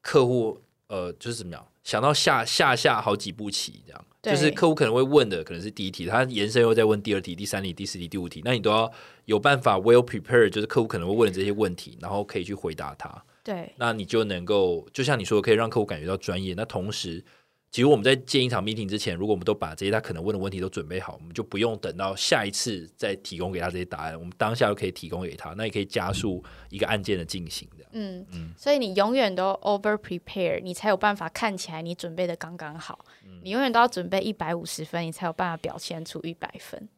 [0.00, 8.90] 客户，呃，就是怎么样，想到下下下好几步棋，这样，就是客户可能会问的可能是第一题，他延伸又在问第二题、第三题、第四题、第五题，那你都要
[9.24, 13.24] 有办法 well prepared，就是客户可能会问的这些问题，然后可以去回答他。
[13.42, 16.54] 对，那你就能够就像你说，的，可以让客户感觉到专业。
[16.54, 17.24] 那同时。
[17.70, 27.84] 其实我们在建一场 meeting 之前，如果我们都把这些他可能问的问题都准备好，我们就不用等到下一次再提供给他这些答案，我们当下就可以提供给他，那也可以加速一个案件的进行的。
[27.92, 33.04] 嗯嗯，所以你永远都 over prepare，你才有办法看起来你准备的刚刚好。
[33.24, 36.88] 嗯你永远都要准备一百五十分，你才有办法表现出一百分。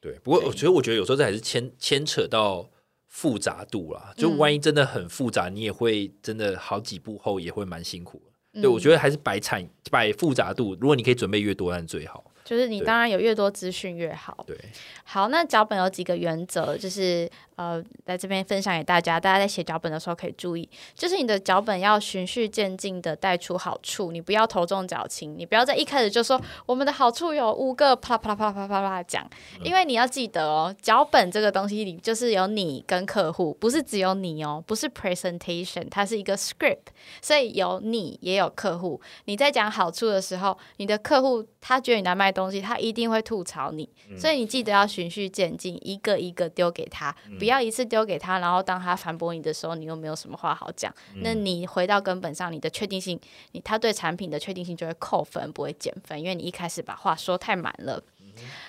[0.00, 2.68] 对，不过我觉得，我觉得有时候这还是牵牵扯到
[3.08, 4.12] 复杂度啦。
[4.14, 8.60] 就万一真的很复杂，你也会真的好几步后也会蛮辛苦的。
[8.60, 12.24] 对，我觉得还是白产摆复杂度，如果你可以准备越多，那最好。
[12.44, 14.44] 就是你当然有越多资讯越好。
[14.46, 14.54] 对，
[15.02, 29.26] 好，那脚本有几个原则，就是呃，在这边分享给大家，大家在写脚本的时候可以注意，就是你的脚本要循序渐进的带出好处，你不要头重脚轻，你不要在一开始就说我们的好处有五个，啪啪啪啪啪啪讲，
[29.62, 36.88] 因为你要记得哦，脚本这个东西里就是有你跟客户，不是只有你哦，不是 presentation，它是一个 script，
[37.22, 42.34] 所以有你也有客户，你在讲好处的时候，你的客户他觉得你在卖。
[42.34, 50.92] 东西他一定会吐槽你，所以你记得要循序渐进，一个一个丢给他，不要一次丢给他，然后当他反驳你的时候，你又没有什么话好讲。
[51.22, 53.20] 那你回到根本上，你的确定性，
[53.52, 58.02] 你他对产品的确定性就会扣分，不会减分，因为你一开始把话说太满了。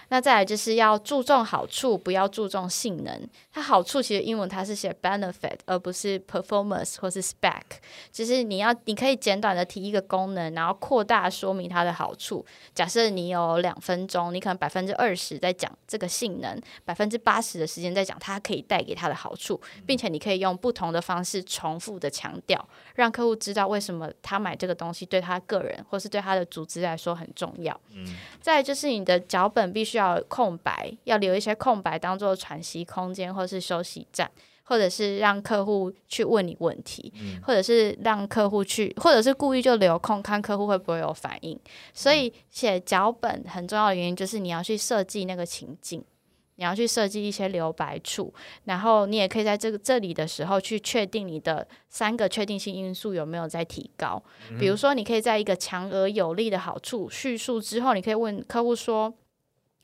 [0.10, 3.28] 那再来就是要注重好处，不要注重性能。
[3.52, 7.62] 它好处其实英文它是写 benefit，而不是 performance 或是 spec。
[8.12, 12.46] 就是你要你可以简短的提一个功能，然后扩大说明它的好处。
[12.74, 27.78] 假设你有两分钟，你可能百分之二十在讲这个性能，百分之八十的时间在讲它可以带给它的好处，并且你可以用不同的方式重复的强调，让客户知道为什么他买这个东西对他个人或是对他的组织来说很重要。
[27.94, 28.06] 嗯。
[28.40, 29.96] 再就是你的脚本必须。
[29.96, 34.30] 要空白，要留一些空白当做喘息空间，或是休息站，
[34.64, 41.58] 或者是让客户去问你问题，或者是让客户去，或者是故意就留空看客户会不会有反应。
[41.94, 46.04] 所以写脚本很重要的原因就是你要去设计那个情境，
[46.56, 54.22] 你要去设计一些留白处，然后你也可以在这个这里的时候去确定你的三个确定性因素有没有在提高。
[54.60, 59.14] 比如说，你可以在一个强而有力的好处叙述之后，你可以问客户说。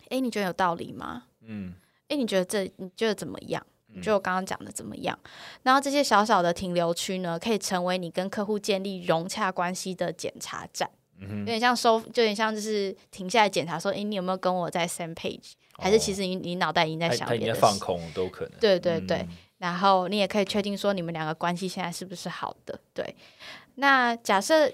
[0.09, 1.23] 诶，你觉得有道理吗？
[1.47, 1.73] 嗯，
[2.09, 3.65] 诶，你觉得这你觉得怎么样？
[3.87, 5.17] 你觉得我刚刚讲的怎么样？
[5.63, 10.89] 然后这些小小的停留区呢，可以成为你跟客户建立融洽关系的检查站，
[11.21, 15.53] 有点像收，就有点像就是停下来检查说，哎，你有没有跟我在 same page？
[15.81, 18.59] 还是其实你你脑袋已经在想别的，放空都可能。
[18.59, 22.79] 对对对，然后你也可以确定说你们两个关系现在是不是好的？
[22.93, 23.15] 对，
[23.75, 24.71] 那假设。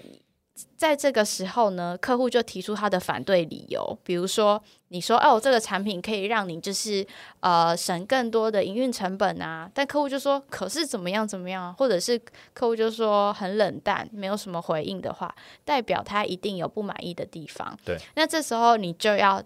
[0.76, 7.06] 在这个时候呢，客户就提出他的反对理由，比如说你说哦，这个产品可以让你就是
[7.38, 12.20] 呃省更多的营运成本啊，但客户就说可是怎么样怎么样，或者是
[12.54, 15.32] 客户就说很冷淡，没有什么回应的话，
[15.64, 17.78] 代表他一定有不满意的地方。
[17.84, 19.40] 对，那这时候你就要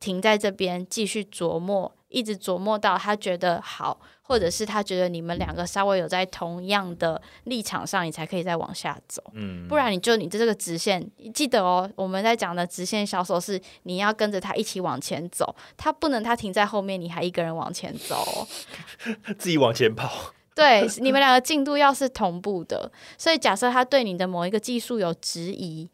[0.00, 1.94] 停在这边继续琢磨。
[2.08, 9.22] 一直琢磨到他觉得好，或者是他觉得你们两个稍微有在同样的立场上，你才可以再往下走。
[9.34, 18.48] 嗯，不然你就你的这个直线，记得哦，我们在讲的直线销售是你要跟着他一起往前走，他不能他停在后面，你还一个人往前走，
[19.38, 20.32] 自己往前跑。
[20.52, 25.88] 对，你们两个进度要是同步的，所以假设他对你的某一个技术有质疑，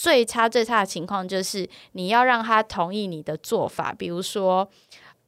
[0.00, 4.66] 最差最差的情况就是你要让他同意你的做法，比如说。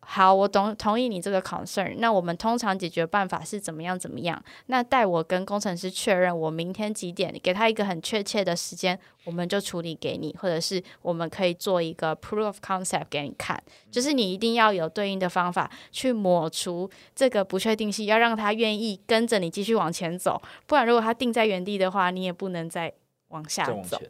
[0.04, 1.94] 好，我懂同意你这个 concern。
[1.98, 3.96] 那我们通常解决办法是怎么样？
[3.96, 4.42] 怎么样？
[4.66, 13.62] 那待我跟工程师确认，我明天几点给他一个很确切的时间，我们就处理给你，或者是我们可以做一个 proof of concept 给你看。
[13.92, 20.42] 就是你一定要有对应的方法去抹除这个不确定性，要让他愿意跟着你继续往前走。
[20.66, 22.92] 不然，如果他定在原地的话，你也不能再
[23.28, 24.02] 往下走。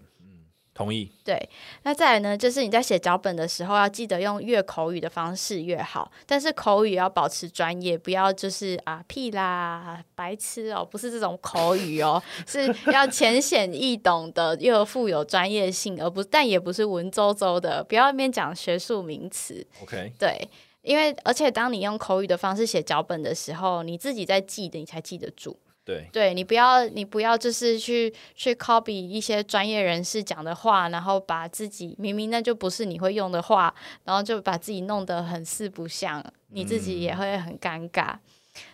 [0.82, 1.08] 同意。
[1.22, 1.48] 对，
[1.84, 2.36] 那再来呢？
[2.36, 6.10] 就是你在写脚本的时候，要记得用越口语的方式越好。
[6.26, 19.64] 但是口语要保持专业，不要就是啊屁啦、白痴哦，不是这种口语哦，是要浅显易懂的，又富有专业性，而不但也不是文绉绉的，不要一边讲学术名词。
[19.82, 20.48] OK，对，
[20.82, 25.56] 因为而且当你用口语的方式写脚本的时候，你自己在记的，你才记得住。
[25.84, 38.16] 对，对你不要，你不要就是去去 copy 一些专业人士讲的话，然后把自己明明那就不是你会用的话，然后就把自己弄得很四不像，你自己也会很尴尬。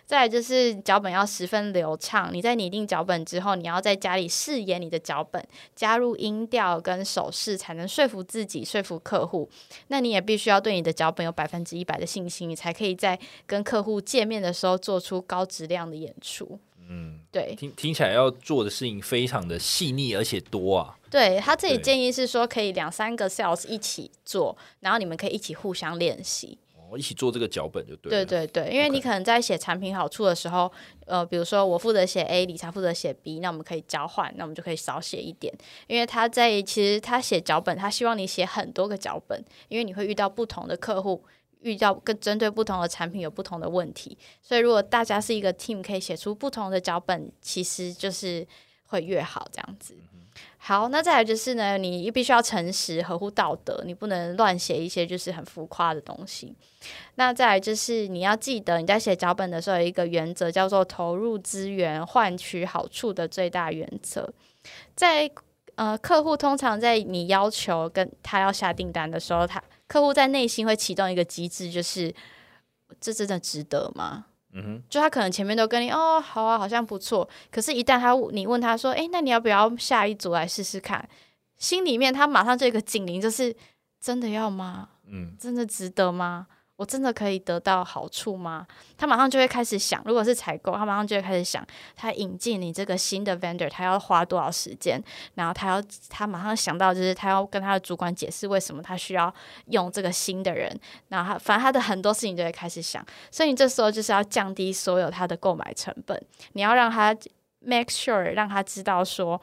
[0.05, 5.41] 再来就是脚本要十分流畅，你在拟定脚本之后，你要在家里试演你的脚本，
[5.73, 9.49] 加入音调跟手势，才能说服自己，说服客户。
[9.87, 13.17] 那你也必须要对你的脚本有百分之一百的信心，你才可以在
[13.47, 16.59] 跟客户见面的时候做出高质量的演出。
[16.91, 20.97] 嗯，对，听听起来要做的事情非常的细腻而且多啊。
[21.11, 28.09] 对他自己建议是说，可以两三个 sales 一起做，然后你们可以一起互相练习，哦，一起做这个脚本就对。
[28.09, 30.71] 对对对，因为你可能在写产品好处的时候，
[31.05, 35.53] 呃，比如说我负责写 A，理查负责写 B，那我们可以交换，那我们就可以少写一点，
[35.87, 41.23] 因为他在其实他写脚本，他希望你写很多个脚本，因为你会遇到不同的客户。
[41.61, 48.47] 遇到跟针对不同的产品有不同的问题，所以如果大家是一个 team，可以写出不同的脚本，其实就是
[48.87, 49.95] 会越好这样子。
[50.57, 56.53] 好，那再来就是呢，你必须要诚实、合乎道德，你不能乱写一些就是很浮夸的东西。
[57.15, 64.31] 那再来就是你要记得，你在写脚本的时候有一个原则，叫做投入资源换取好处的最大原则。
[64.95, 65.29] 在
[65.75, 72.13] 呃，客户通常在你要求跟他要下订单的时候，他客户在内心会启动一个机制，就是
[73.01, 74.27] 这真的值得吗？
[74.53, 77.27] 嗯哼，就他可能前面都跟你哦，好啊，好像不错。
[77.51, 81.07] 可是，一旦他你问他说，哎，那你要不要下一组来试试看？
[81.57, 83.55] 心里面他马上这个警铃就是
[83.99, 84.89] 真的要吗？
[85.07, 86.47] 嗯，真的值得吗？
[86.79, 88.65] 我真的可以得到好处吗？
[88.97, 91.61] 他马上就会开始想，如果是采购，他马上就会开始想，
[91.93, 95.03] 他引进你这个新的 vendor，他要花多少时间？
[95.33, 99.33] 然后他要，他马上想到就是他要跟他的主管解释为什么他需要
[99.65, 100.73] 用这个新的人。
[101.09, 106.17] 然后他，反正他的很多事情就会开始想，所以你这时候就是要降低所有他的购买成本，
[106.53, 107.13] 你要让他
[107.59, 109.41] make sure 让他知道说。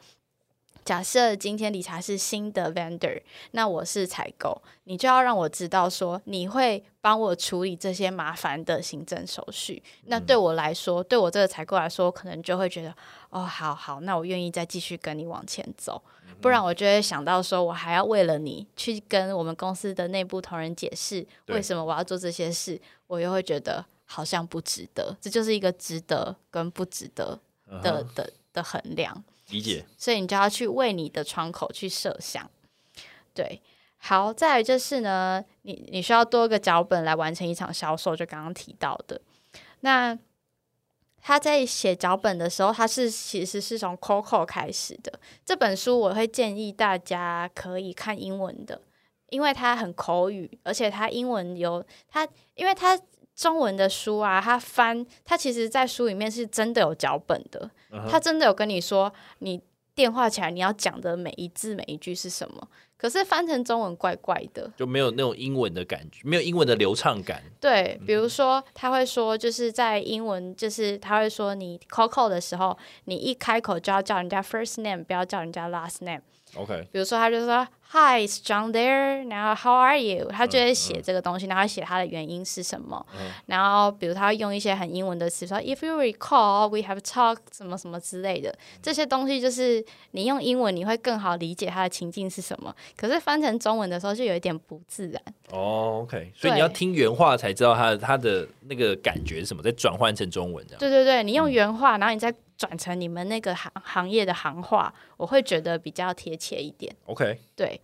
[0.87, 3.21] 假设今天理查是新的 vendor，
[3.51, 9.83] 那我是采购，你就要让我知道说你会帮我处理这些麻烦的行政手续。
[10.05, 12.95] 那对我来说，对我这个采购来说，可能就会觉得
[13.29, 16.01] 哦，好好，那我愿意再继续跟你往前走。
[16.39, 25.13] 不然我就会想到说，我还要为了你去跟我们公司的内部同仁解释为什么我要做这些事，我又会觉得好像不值得。
[25.19, 27.37] 这就是一个值得跟不值得
[27.83, 29.21] 的的的衡量。
[29.49, 32.49] 理解，所以你就要去为你的窗口去设想。
[33.33, 33.61] 对，
[33.97, 39.21] 好，再来就是呢，你你需要多个脚本来完成一场销售，就刚刚提到的。
[39.81, 40.17] 那
[41.21, 45.19] 他在写脚本的时候，他是其实是从 Coco 开始的。
[45.45, 48.81] 这本书我会建议大家可以看英文的，
[49.29, 52.99] 因为它很口语，而且它英文有它，因为它。
[53.37, 57.69] 中文的书啊，他翻他其实，在书里面是真的有脚本的，
[58.09, 59.61] 他真的有跟你说，你
[59.95, 62.67] 电话起来你要讲的每一字每一句是什么。
[62.97, 67.43] 可是翻成中文怪怪的，就没有那种英文的感觉，没有英文的流畅感。
[67.59, 76.21] 对，比如说他会说，就是在英文，就是他会说，你 call call 的时候，你一开口就要叫人家 first name，不要叫人家 last name。
[76.57, 77.67] OK，比如说他就说。
[77.89, 79.29] Hi, it's John there?
[79.29, 80.27] 然后 How are you?
[80.27, 83.05] 他就会写这个东西，然后写他的原因是什么。
[83.45, 88.53] 然后比如他会用一些很英文的词，说 If you recall, we have talked 什么什么之类的。
[88.81, 92.75] 这些东西就是你用英文你会更好理解他的情境是什么。
[92.97, 95.21] 可是翻成中文的时候就有一点不自然。
[95.51, 100.79] 哦，OK，所以你要听原话才知道他他的那个感觉是什么，再转换成中文这样。
[100.81, 106.95] 对对对，你用原话，然后你再转成你们那个行行业的行话，我会觉得比较贴切一点。
[107.05, 107.79] OK，对。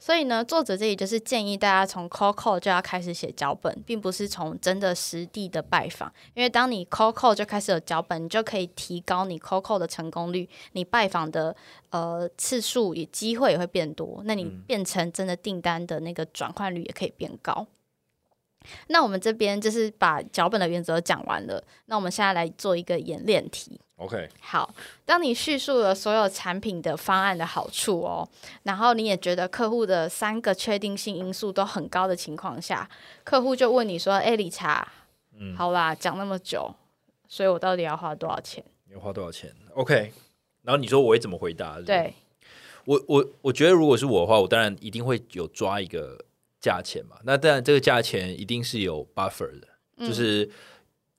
[0.00, 6.12] 所以呢，作者这里就是建议大家从 call call 就要开始写脚本，并不是从真的实地的拜访。
[6.34, 11.56] 因为当你 call call 就开始有脚本，你就可以提高你 call call 的成功率，你拜访的
[11.90, 17.66] 呃次数也机会也会变多，那你变成真的订单的那个转换率也可以变高。
[18.88, 23.80] 那我们这边就是把脚本的原则讲完了，那我们现在来做一个演练题。
[23.96, 24.72] OK，好，
[25.04, 28.28] 当你叙述了所有产品的方案的好处哦，
[28.62, 32.88] 然后你也觉得客户的三个确定性因素都很高的情况下，
[33.24, 34.86] 客户就问你说：“哎，理查，
[35.36, 36.72] 嗯好啦，讲那么久，
[37.26, 40.12] 所以我到底要花多少钱你要花多少钱？OK，
[40.62, 41.80] 然后你说我会怎么回答？
[41.80, 42.14] 对，
[42.84, 46.24] 我我我觉得如果是我的话，我当然一定会有抓一个
[46.60, 47.16] 价钱嘛。
[47.24, 50.48] 那当然这个价钱一定是有 buffer 的，就是、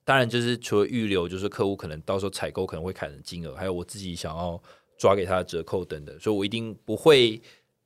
[0.04, 4.60] 当然就是除了预留，就是客户可能到时候采购可能会砍的金额，还有我自己想要
[4.98, 7.40] 抓给他的折扣等等，所以我一定不会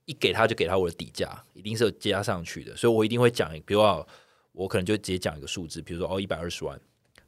[0.05, 4.07] 一给他就给他我的底价，一定是有加上去的，所以我一定会讲，比如说
[4.53, 6.81] 我可能就直接讲一个数字，比如说哦一百二十万，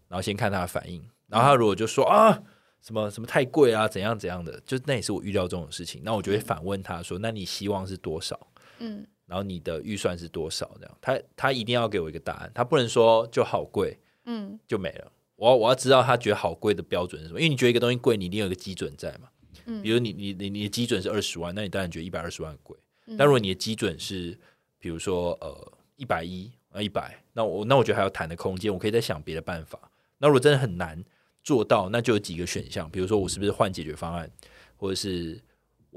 [0.09, 2.43] 然后先看他的反应，然后他如果就说啊。
[2.83, 6.03] 什么什么太贵啊，怎样怎样的，就那也是我预料中的事情。
[6.05, 8.39] 那我就会反问他说：“那你希望是多少？
[8.79, 15.13] 嗯然后你的预算是多少？”这样，他他一定要给我一个答案，他不能说就好贵嗯就没了。
[15.37, 19.29] 我要我要知道他觉得好贵的标准是什么，因为你觉得一个东西贵，你一定有一个基准在嘛。
[19.67, 22.79] 嗯比如你你你你的基准是二十万，那你当然觉得一百二十万很贵。
[23.07, 24.39] 嗯但如果你的基准是
[24.79, 29.91] 比如说呃一百一啊一百，那我那我觉得还有谈的空间，我可以再想别的办法。
[30.19, 31.05] 那如果真的很难
[31.43, 34.31] 做到，那就有几个选项，比如说我是不是换解决方案，
[34.77, 35.41] 或者是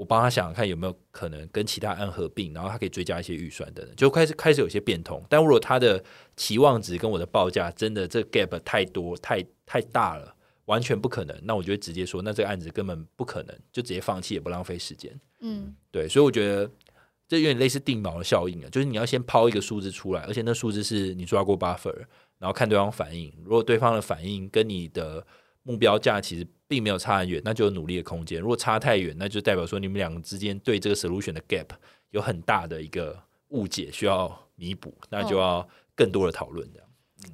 [0.00, 5.22] 我帮他想想看有没有可能跟其他案合并，然后他可以追加一些预算等等，就开始开始有些变通。
[5.28, 6.02] 但如果他的
[6.36, 10.34] 期望值跟我的报价真的这 gap 太多太太大了，
[10.64, 15.14] 完全不可能，那我就会直接说，那这个案子根本不可能，就直接放弃，也不浪费时间。
[15.40, 16.70] 嗯对，所以我觉得
[17.28, 21.94] 这有点类似定锚的效应啊，就是你要先抛一个数字出来，而且那数字是你抓过 buffer，
[22.38, 23.30] 然后看对方反应。
[23.44, 25.26] 如果对方的反应跟你的
[25.62, 28.40] 目标价其实并没有差很远，那就有努力的空间。
[28.40, 31.66] 如果差太远，那就代表说你们两个之间对这个 solution 的 gap
[32.10, 36.88] 有很大的一个误解需要弥补，那就要更多的讨论这样。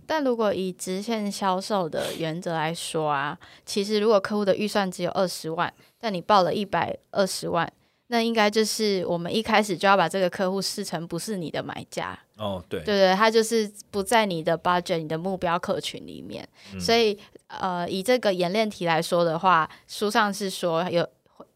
[0.07, 5.71] 但如果以直线销售的原则来说啊，其实如果客户的预算只有二十万，
[6.01, 7.71] 但你报了一百二十万，
[8.07, 16.49] 那应该就是我们一开始就要把这个客户视成不是你的买家，哦，对，对对，他就是不在你的 budget、你的目标客群里面。
[16.73, 17.19] 嗯所以
[17.49, 21.47] 呃，以这个演练题来说的话，书上是说有会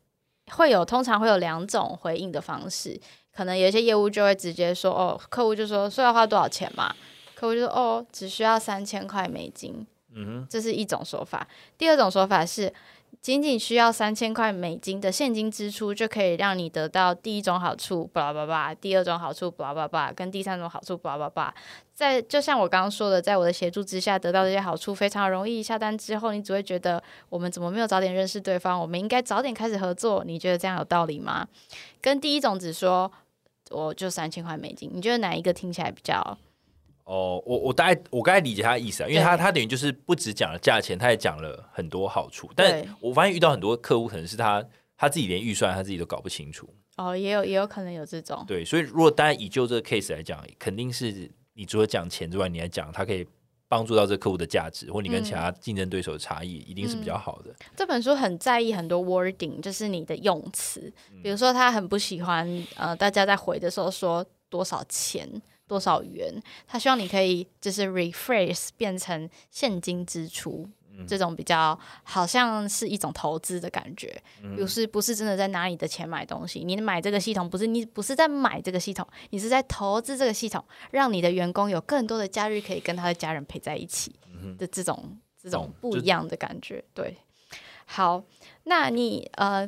[0.50, 3.00] 会有通常会有两种回应的方式，
[3.34, 6.94] 可能有一些业务就会直接说哦，客户就说说要花多少钱嘛，
[7.34, 11.46] 客户就说哦，只需要三千块美金，嗯哼，这是一种说法。
[11.76, 12.72] 第二种说法是，
[13.22, 21.54] 仅仅需要三千块美金的现金支出，就可以让你得到第一种好处，巴拉巴拉；第二种好处，巴拉巴拉；跟第三种好处，巴拉巴拉。
[21.94, 25.62] 在就像我刚刚说的，在我的协助之下得到这些好处非常容易。
[25.62, 28.80] 下单之后，你只会觉得我们怎么没有早点认识对方？
[28.80, 30.24] 我们应该早点开始合作。
[30.24, 31.46] 你觉得这样有道理吗？
[32.00, 33.12] 跟第一种只说
[33.68, 36.38] 我就三千块美金，你觉得哪一个听起来比较？
[37.10, 42.48] 哦，我我大概我刚才理解他的意思啊，因为他他等于就是不只讲了价钱，他也讲了很多好处。
[42.54, 44.64] 但我发现遇到很多客户，可能是他
[44.96, 46.72] 他自己连预算他自己都搞不清楚。
[46.96, 48.44] 哦，也有也有可能有这种。
[48.46, 53.26] 对，所以如果大家以就这个 case 来讲，肯定是你除了讲钱之外，你来讲他可以
[53.66, 57.52] 帮助到这个客户的价值，或你跟其他竞争对手的差异，一定是比较好的。
[57.76, 60.92] 这本书很在意很多 wording，就是你的用词。
[61.24, 65.28] 比如说，他很不喜欢呃，大家在回的时候说多少钱、
[65.70, 66.34] 多少元，
[66.66, 70.68] 他希望你可以就是 rephrase 变成现金支出。
[71.06, 74.22] 这种比较好像是一种投资的感觉，
[74.54, 76.62] 不是不是真的在拿你的钱买东西。
[76.62, 84.14] 你买这个系统不是你不是在买这个系统，你是在投资这个系统，让你的员工有更多的假日可以跟他的家人陪在一起
[84.58, 86.84] 的这种这种不一样的感觉。
[86.92, 87.16] 对，
[87.86, 88.22] 好，
[88.64, 89.66] 那你呃，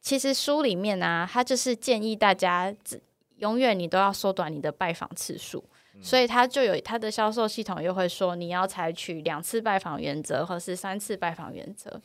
[0.00, 3.02] 其实书里面呢、他就是建议大家只
[3.42, 5.62] 永远你都要缩短你的拜访次数。
[6.00, 12.00] 所以他就有他的销售系统又会说你要采取两次拜访原则或是三次拜访原则。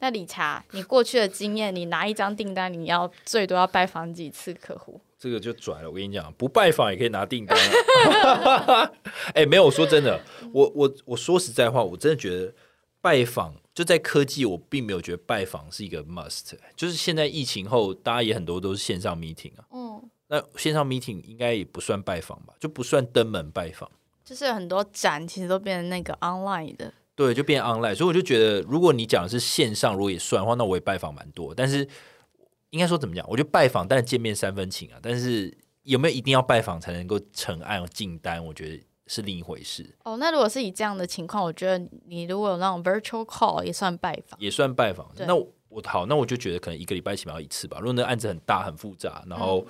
[0.00, 5.00] 那理查，你过去的经验，你拿一张订单，你要最多要拜访几次客户？
[5.18, 8.90] 这个就拽了，我跟你讲，不拜访也可以拿订单、啊。
[9.34, 10.20] 哎、没有，我说真的，
[10.52, 12.52] 我我我说实在话，我真的觉得
[13.00, 16.52] 拜访就在科技，我并没有觉得拜访是一个 must。
[16.76, 19.64] 就是现在疫情后，大家也很多都是线上 meeting 啊。
[19.72, 19.87] 嗯，
[20.28, 23.90] 那线上 meeting 应该也不算拜访吧，就不算登门拜访。
[24.24, 26.92] 就是很多展其实都变成那个 online 的。
[27.14, 31.52] 对，就变 online，所以我就觉得，如果你讲的是线上，如果也算的话，那我也拜访蛮多。
[31.54, 31.88] 但是
[32.70, 33.26] 应该说怎么讲？
[33.28, 34.98] 我觉得拜访，但是见面三分情啊。
[35.02, 35.52] 但是
[35.82, 38.44] 有没有一定要拜访才能够成案进单？
[38.44, 44.38] 我觉得是另一回事，哦，那如果是以这样的情况，我觉得你如果有那种 virtual call 也算拜访。
[44.38, 45.10] 也算拜访。
[45.26, 47.78] 那我我好，那我就觉得可能一个礼拜起码要一次吧。
[47.78, 49.66] 如果那个案子很大很复杂，然后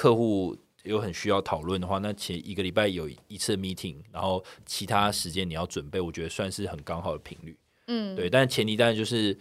[0.00, 7.54] 客户有很需要讨论的话，那前一个礼拜有一次 meeting，然后其他时间你要准备，我觉得算是很刚好的频率。
[7.88, 9.36] 嗯，对，但是前提当然就是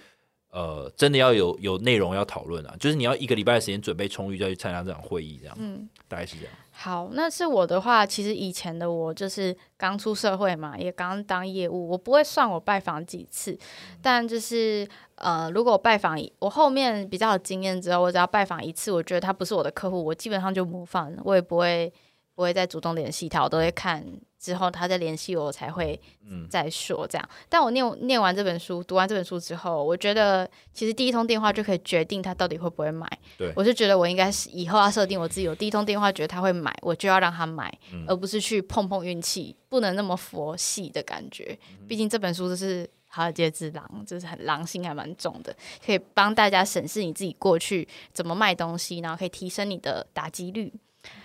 [0.51, 6.53] 呃，真的要有有内容要讨论啊，就是你要一个礼拜的时间准备充裕再去参加这场会议，这样，嗯，大概是这样。
[6.71, 13.57] 好，那是我的话，其实以前的我就是刚出社会嘛，也刚当业务，我不会算我拜访几次，
[14.01, 21.91] 但就是呃，如果我拜访我后面比较有经验之后，我只要拜访一次，我觉得他不是我的客户，我基本上就模仿，我也不会
[22.33, 24.03] 不会再主动联系他，我都会看
[24.39, 27.29] 之后他再联系我，我才会嗯再说这样。
[27.49, 33.05] 但我念念完这本书，读完这本书之后，我觉得其实第一通电话就可以决定他到底会不会买。
[33.37, 41.57] 对我就觉得我应该是以后要设定我自己，我第一通电话觉得他会买，我就要让他买，嗯而不是去碰碰运气，不能那么佛系的感觉。
[41.87, 45.53] 毕竟这本书就是华尔街之狼，就是很狼性还蛮重的，
[45.85, 50.71] 可以帮大家审视你自己过去怎么卖东西，然后可以提升你的打击率。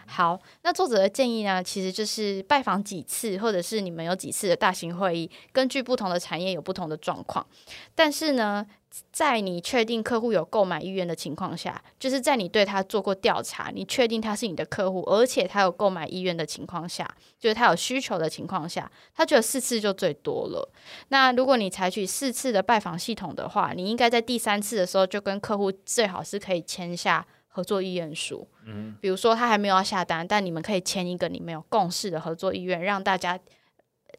[0.06, 7.44] 好，那作者的建议呢，其实就是拜访几次，或者是你们有几次的大型会议，根据不同的产业有不同的状况。
[7.94, 8.64] 但是呢，
[9.10, 20.70] 在你确定客户有购买意愿的情况下，就是在你对他做过调查，你确定他是你的客户，而且他有购买意愿的情况下，就是他有需求的情况下，他觉得四次就最多了。
[21.08, 28.46] 那如果你采取四次的拜访系统的话，你应该在第三次的时候就跟客户最好是可以签下合作意愿书。
[28.66, 33.38] 嗯，比如说他还没有要下单，但你们可以签一个你们有共识的合作意愿，让大家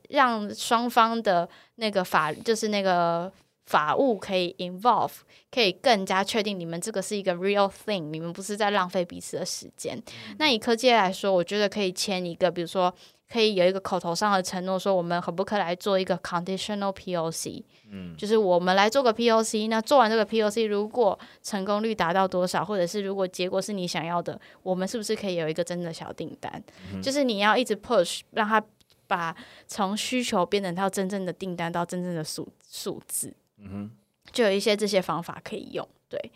[0.07, 3.29] 让双方的那个法就是那个
[3.65, 5.11] 法务可以 involve，
[5.51, 10.01] 可以更加确定你们这个是一个 real thing，你们不是在浪费彼此的时间。
[10.37, 12.95] 那以科技来说，我觉得可以签一个，比如说
[13.31, 26.63] 可以有一个口头上的承诺，说我们可不可以来做一个 conditional POC，嗯，就是我们来做个 POC，那做完这个 POC，如果成功率达到多少，或者是如果结果是你想要的，我们是不是可以有一个真的小订单？
[27.01, 28.63] 就是你要一直 push，让他
[29.07, 29.35] 把
[29.67, 33.33] 从需求变成到真正的订单，到真正的数数字。
[33.57, 33.91] 嗯哼，
[34.31, 35.87] 就有一些这些方法可以用。
[36.07, 36.31] 对，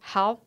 [0.00, 0.38] 好，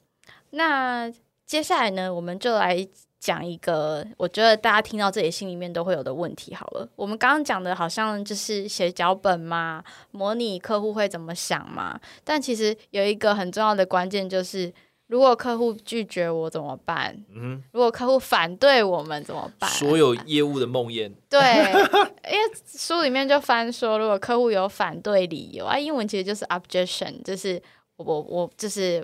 [0.52, 1.12] 那
[1.46, 2.88] 接下来呢，我们就来
[3.20, 6.54] 讲一个我觉得大家听到这里心里面都会有的问题。
[6.54, 14.74] 好了，我们刚刚讲的好像就是写脚本嘛，模拟客户会怎么想嘛，但其实有一个很重要的关键就是。
[15.10, 17.18] 如果客户拒绝我怎么办？
[17.34, 19.70] 嗯如果客户反对我们怎么，办？
[19.70, 21.40] 所有业务的梦魇，对，
[22.30, 27.58] 因为书里面就翻说，如果客户有反对理由啊，英文其实就是 objection，就是
[27.96, 29.02] 我我我就是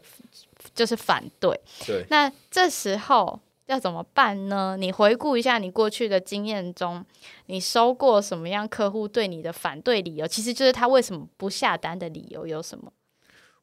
[0.76, 1.58] 就是反对。
[1.88, 4.76] 对，那这时候要怎么办呢？
[4.78, 7.06] 你回顾一下你过去的经验中，
[7.46, 10.28] 你收过什么样客户对你的反对理由？
[10.28, 12.92] 其实就是他为什么不下单的理由有什么？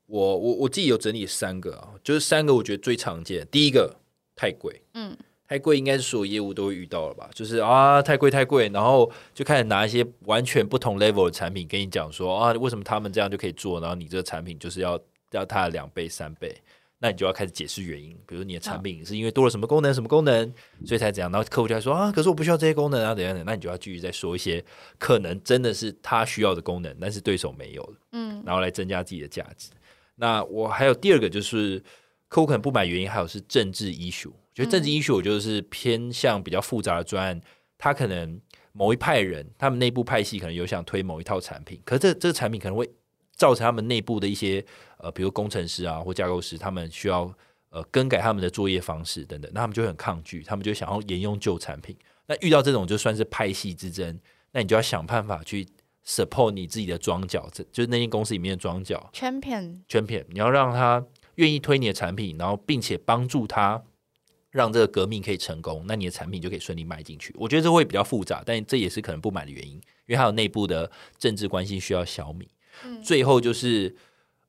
[0.07, 3.47] 我我我自己有整理三个啊，就是三个我觉得最常见。
[3.51, 3.95] 第一个
[4.35, 7.31] 太贵，嗯，太贵应该是所有业务都会遇到了吧？
[7.33, 14.99] 就是啊太贵太贵，然后就开始拿一些完全不同 level 的产品跟你讲说啊为什么他们这样就可以做，然后你这个产品就是要
[15.31, 16.61] 要它的两倍三倍。
[17.03, 20.53] 那你就要开始解释原因，比如你的产品是因为多了什么功能、什么功能，
[20.85, 21.33] 所以才怎样。
[21.33, 23.47] 然后客户就会说啊，可是我不需要这些功能啊，怎样怎样。
[23.47, 24.63] 那你就要继续再说一些
[24.99, 29.71] 可能真的是他需要的功能，但是对手没有的，嗯然后来增加自己的价值。
[30.17, 31.83] 那我还有第二个就是
[32.29, 34.29] 客户可能不买原因，还有是政治 issue。
[34.29, 37.41] 我觉得政治 issue 我就是偏向比较复杂的专案，
[37.79, 38.39] 他可能
[38.73, 42.91] 某一派人，他们内部派系可能有想推某一套产品，可是这这个产品可能会
[43.41, 44.63] 造成他们内部的一些
[44.99, 47.33] 呃，比如工程师啊或架构师，他们需要
[47.71, 51.97] 呃更改他们的作业方式等等，那他们就很抗拒，他们就想要沿用旧产品。
[52.27, 54.21] 那遇到这种就算是派系之争，
[54.53, 55.67] 那你就要想办法去
[56.05, 59.09] support 你自己的庄脚，这就是那间公司里面的庄脚。
[59.15, 61.03] ，champion，圈片，你要让他
[61.37, 63.83] 愿意推你的产品，然后并且帮助他
[64.51, 67.35] 让这个革命可以成功，那你的产品就可以顺利卖进去。
[67.39, 72.47] 我觉得这会比较复杂，但这也是可能不买的原因，因为还有内部的政治关系需要消弭。
[73.03, 73.95] 最后就是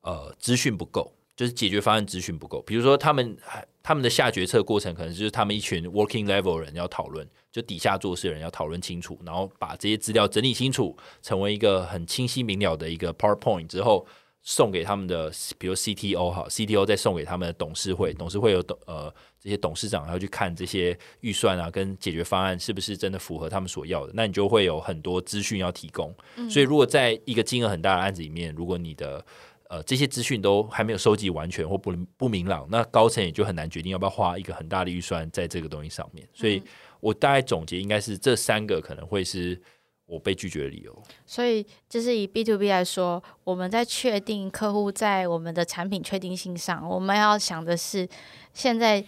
[0.02, 2.62] 呃资讯不够，就是解决方案资讯不够。
[2.62, 3.38] 比如说他们
[3.84, 14.08] 他们的下决策过程，可能就是他们一群 working level 人要讨论，就底下做事的人要讨论清楚，然后把这些资料整理清楚，成为一个很清晰明了的一个 PowerPoint 之后。
[14.44, 26.14] 送给他们的，比如 CTO 哈，CTO 再送给他们的董事会，董事会有董呃这些董事长还要去看这些预算啊跟解决方案是不是真的符合他们所要的，那你就会有很多资讯要提供。
[26.48, 29.26] 所以如果在一个金额很大的案子里面，如果你的
[29.68, 36.28] 呃这些资讯都还没有收集完全或不不明朗，那高层也就很难决定要不要花一个很大的预算在这个东西上面。
[36.34, 36.62] 所以
[37.00, 39.60] 我大概总结应该是这三个可能会是
[40.06, 41.04] 我被拒绝的理由。
[41.26, 48.08] 所以就是以 B to B 来说，我们在确定客户在我们的产品确定性上，我们要想的是，
[48.54, 49.04] 现在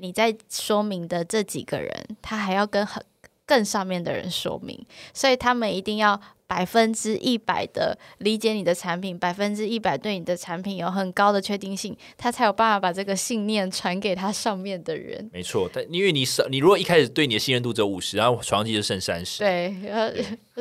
[0.00, 3.02] 你在说明的这几个人，他还要跟很
[3.46, 6.20] 更上面的人说明，所以他们一定要。
[6.48, 15.28] 百分之一百的理解你的产品，百分之一百对你的产品有很高的确定性，他才有办法把这个信念传给他上面的人。
[15.30, 19.40] 没错，但因为你少，你如果一开始对你的信任度只有五十，然后传上去就剩三十。
[19.40, 19.76] 对，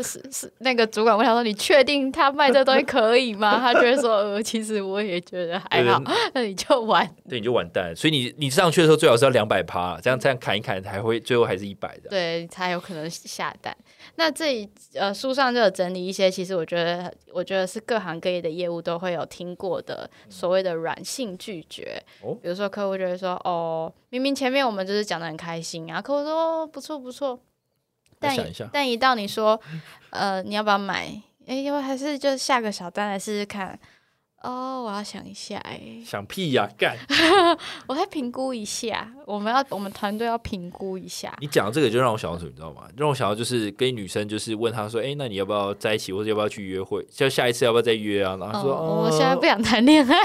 [0.02, 6.02] 是是那个主管问他说：“你确定他卖这东西可以吗？” 他就会说：“呃，其实我也觉得还好。”
[6.34, 7.96] 那你就完， 对，你就完蛋。
[7.96, 13.76] 所以你你上去的时候最好是要两百趴，这样这样砍一砍，才会最后还是一百的，对，才有可能下单。
[14.16, 22.02] 那这里呃书上就有整理一些，其实我觉得我觉得是各行各业的业务都会有听过的所谓的软性拒绝。
[22.22, 27.40] 哦，比如说客户就会说：“哦，明明前面我们就是讲的很开心啊，客户说不错不错，
[28.20, 28.36] 但
[28.72, 29.60] 但一到你说
[30.10, 31.22] 呃你要不要买？
[31.46, 33.78] 哎，因为还是就下个小单来试试看。”
[34.44, 36.96] 哦，我要想一下哎，想屁呀，干！
[37.88, 41.36] 我再评估一下，我们要我们团队要评估一下。
[41.42, 42.84] 你讲这个就让我想到什么，你知道吗？
[42.96, 47.04] 让我想到就是跟女生就是问她说，哎，那你要不要在一起，或者要不要去约会？
[47.12, 48.38] 就下一次要不要再约啊？
[48.40, 50.16] 然后说，我现在不想谈恋爱。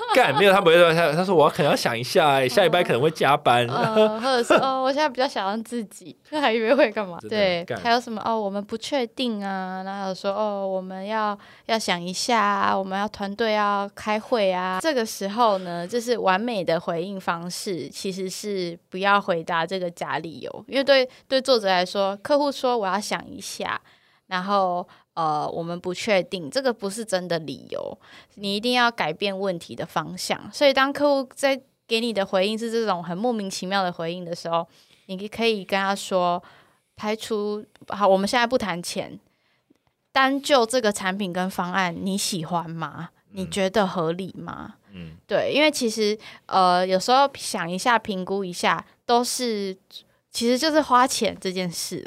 [0.14, 7.18] 干没有，他不会说他他说我可能要想一下，下礼拜可能会加班，或者是哦，我现在比较想让自己，那还约会干嘛？
[7.28, 8.38] 对，还有什么哦？
[8.38, 14.78] 我们不确定啊，然后说哦，我们要要想一下，我们要团队要开会啊。
[14.80, 23.80] 这个时候呢，就是完美的回应方式，其实是不要回答这个假理由，因为对对作者来说，客户说我要想一下，
[24.28, 24.86] 然后。
[25.18, 27.98] 呃，我们不确定，这个不是真的理由。
[28.36, 30.48] 你一定要改变问题的方向。
[30.52, 34.64] 所以，当客户在给你的回应是这种很莫名其妙的回应的时候，
[35.06, 36.40] 你可以跟他说：
[36.94, 39.18] 排除好，我们现在不谈钱，
[40.12, 43.08] 单就这个产品跟方案，你喜欢吗？
[43.32, 44.76] 你觉得合理吗？
[44.92, 46.16] 嗯，对，因为其实
[46.46, 49.76] 呃，有时候想一下，评估一下，都是
[50.30, 52.06] 其实就是花钱这件事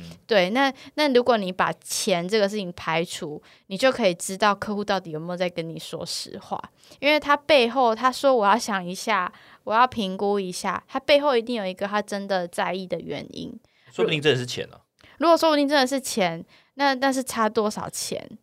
[0.00, 0.16] 啊。
[0.26, 6.62] 对，那那如果你把钱这个事情排除，你就可以知道客户到底有没有在跟你说实话，
[7.00, 9.32] 因为他背后他说我要想一下，
[9.64, 13.52] 我要评估一下，他背后一定有一个他真的在意的原因，
[13.90, 14.78] 说不定真的是钱呢。
[15.18, 18.38] 如果说不定真的是钱，那那是差多少钱？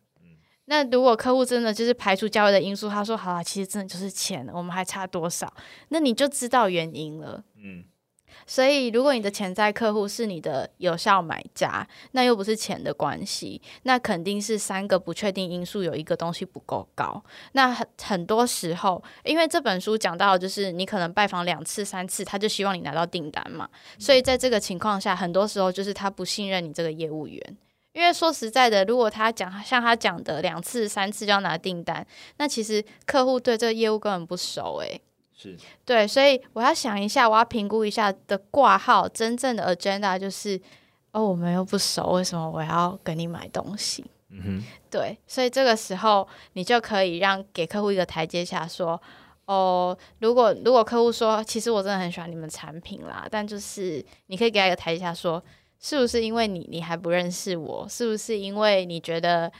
[0.66, 5.52] 那如果客户真的就是排除交易的因素，他说好了，其实真的就是钱，我们还差多少？
[5.88, 7.42] 那你就知道原因了。
[7.56, 7.84] 嗯。
[8.46, 17.22] 所以，如果你的潜在客户是你的有效买家，那又不是钱的关系，那肯定是三个不确定因素有一个东西不够高。
[17.52, 23.68] 那很很多时候，因为这本书讲到，就是你可能拜访两次、三次，他就希望你拿到订单嘛。
[23.98, 27.56] 所以在这个情况下，很多时候就是他不信任你这个业务员。
[27.92, 32.06] 因为说实在的，如果他讲像他讲的两次、三次就要拿订单，
[32.36, 35.00] 那其实客户对这个业务根本不熟诶。
[35.40, 40.60] 是对，所以我要想一下，我要评估一下的挂号真正的 agenda 就是，
[41.12, 44.04] 哦，我们又不熟，为什么我要跟你买东西？
[44.28, 49.00] 嗯哼，对，所以这个时候你就可以让给客户一个台阶下，说，
[49.46, 55.42] 哦，如果如果客户说，其实我真的很喜欢你们产品啦，但就是你可以给他一个台阶下，说，
[55.78, 57.86] 是不是因为你你还不认识我？
[57.88, 59.50] 是不是因为你觉得？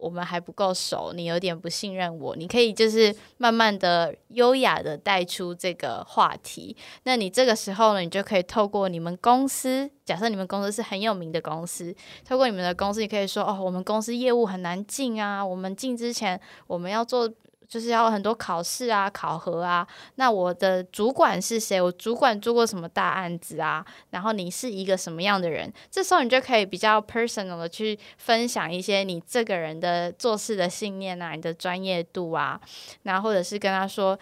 [0.00, 2.36] 我们还不够熟，你有点不信任我。
[2.36, 6.76] 你可以就是慢慢的、优雅的带出这个话题。
[7.04, 11.94] 那你这个时候呢，你就可以透过你们公司，假设你们公司是很有名的公司，
[12.26, 17.30] 透过你们的公司，你可以说哦，我们公司业务很难进啊，我们进之前我们要做。
[17.68, 19.86] 就是要很多考试啊、考核啊。
[20.14, 21.80] 那我的主管是谁？
[21.80, 23.84] 我主管做过什么大案子啊？
[24.10, 25.72] 然后你是一个什么样的人？
[25.90, 32.60] 这时候你就可以比较 personal 的去分享一些你这个人的做事的信念啊、你的专业度啊，
[33.02, 34.18] 然后或者是跟他说。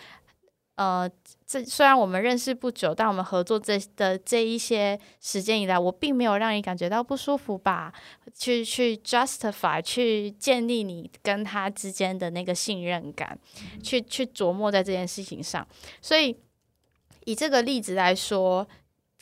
[0.76, 1.10] 呃，
[1.46, 7.92] 这虽然我们认识不久，但我们合作这的这一些时间以来，我并没有让你感觉到不舒服吧？
[8.34, 13.38] 去去 justify，去建立你跟他之间的那个信任感，
[13.82, 15.66] 去去琢磨在这件事情上。
[16.02, 16.36] 所以
[17.24, 18.68] 以这个例子来说，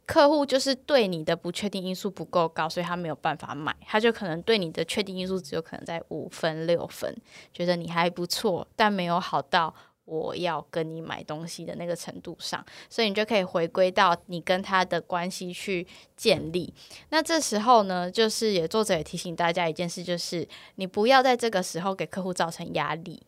[0.07, 7.17] 客户就是对你的不确定因素不够高，所以他没有办法买，他就可能对你的确定因素只有可能在五分六分，
[7.53, 9.73] 觉得你还不错，但没有好到。
[10.05, 15.87] 我要跟你买东西的那个程度上，所以你就可以回归到你跟他的关系去
[16.17, 16.73] 建立。
[17.09, 23.23] 那这时候呢，就是也作者也提醒大家一件事，就是你不要在这个时候给客户造成压力。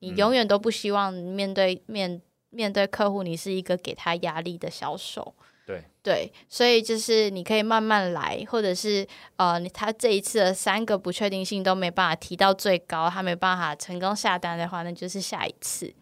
[0.00, 5.34] 你永远都不希望面对面面对客户，你是一个给他压力的销售。
[5.66, 9.06] 对对，所以就是你可以慢慢来，或者是
[9.36, 15.92] 呃，他这一次的三个不确定性都没办法提到最高，他没办法成功下单的话，那就是下一次。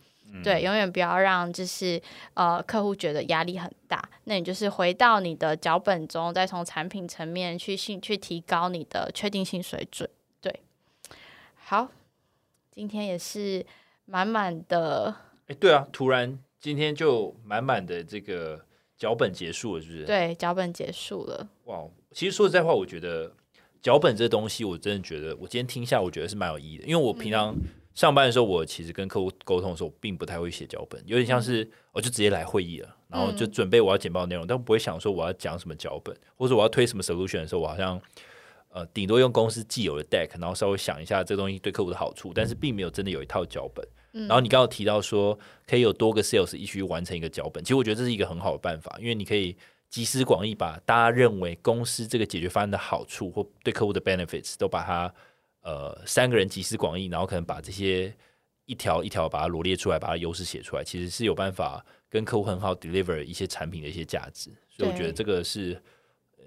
[0.43, 2.01] 对，永远不要让就是
[2.35, 4.07] 呃客户觉得压力很大。
[4.25, 10.09] 那你就是回到你的脚本中，再从产品层面去性去提高你的确定性水准。
[10.41, 10.61] 对，
[11.55, 11.89] 好，
[12.71, 13.65] 今天也是
[14.05, 15.15] 满满的。
[15.47, 18.65] 哎，对啊，突然今天就满满的这个
[18.99, 20.05] 脚本结束了，是不是？
[20.05, 21.49] 对，脚本结束了。
[21.65, 23.33] 哇，其实说实在话，我觉得
[23.81, 27.55] 脚本这东西，我真的觉得我今天听下，我觉得是蛮有意义的，因为我平常。
[27.97, 38.01] 上班的时候，我其实跟客户沟通的时候，并不太会写脚本，有点像是我就直接来会议了，然后就准备我要简报内容，但不会想说我要讲什么脚本，或者我要推什么 solution 的时候，我好像
[38.69, 43.83] 呃顶多用公司既有的 deck，然后稍微想一下这东西对客户的好处，但是并没有真的有一套脚本。
[44.13, 49.57] 然后你刚刚提到说可以有多个 sales 一起完成一个脚本，其实我觉得这是一个很好的办法，因为你可以
[49.89, 55.13] 集思广益，把大家认为公司这个解决方案的好处或对客户的 benefits 都把它
[55.67, 58.15] 呃三个人集思广益，然后可能把这些。
[58.69, 65.81] 一条一条把它罗列出来，把它优势写出来，其实是有办法跟客户很好 deliver 一些产品的一些价值，所以我觉得这个是，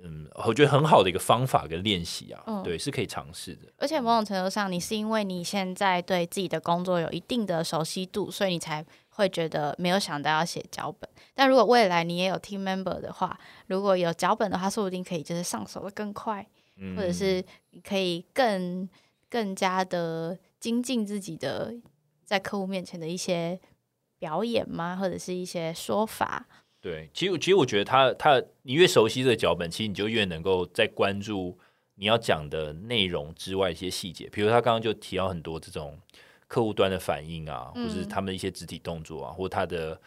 [0.03, 3.71] 嗯，我觉得很好的一个方法跟练习啊，对，是可以尝试的。
[3.77, 11.09] 而且某种程度上，你是因为你现在对自己的工作有一定的熟悉度，所以你才会觉得没有想到要写脚本。
[11.33, 16.45] 但如果未来你也有 team member 的话，如果有脚本的话，说不定可以就是上手的更快，
[16.97, 17.41] 或者是
[17.81, 18.89] 可以更
[19.29, 21.75] 更加的精进自己的。
[22.29, 23.59] 在客户面前的一些
[24.19, 26.45] 表演吗，或者是一些说法？
[26.79, 31.57] 对，其实其实我觉得他他你越熟悉这个脚本，其实你就越能够在关注
[31.95, 34.29] 你要讲的内容之外一些细节。
[34.31, 35.97] 比如他刚刚就提到很多这种
[36.47, 39.99] 客户端的反应啊，或是他们的一些肢体动作啊，或他的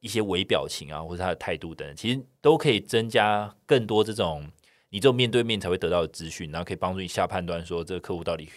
[0.00, 4.50] 一些微表情啊，或者他的态度等，其实都可以增加更多这种
[4.88, 8.48] 你只有面对面才会得到的资讯，然后可以帮助你下判断说这个客户到底。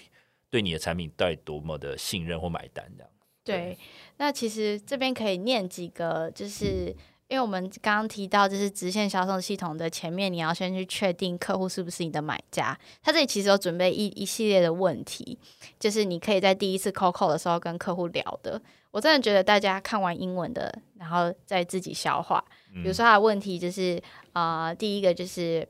[0.51, 3.09] 对你的产品到底多么的信任或买单这样？
[3.43, 3.75] 对，
[4.17, 6.95] 那其实这边可以念几个，就是
[7.27, 12.77] 因为我们刚刚提到，就是直线销售系统的前面，你要先去确定客户是不是你的买家。
[13.01, 15.39] 他这里其实有准备一一系列的问题，
[15.79, 18.61] 就是你可以在第一次 call call 的时候跟客户聊的。
[18.91, 22.43] 我真的觉得大家看完英文的，然后再自己消化。
[22.73, 23.99] 比如说他的问题就是
[24.33, 25.67] 啊，第一个就是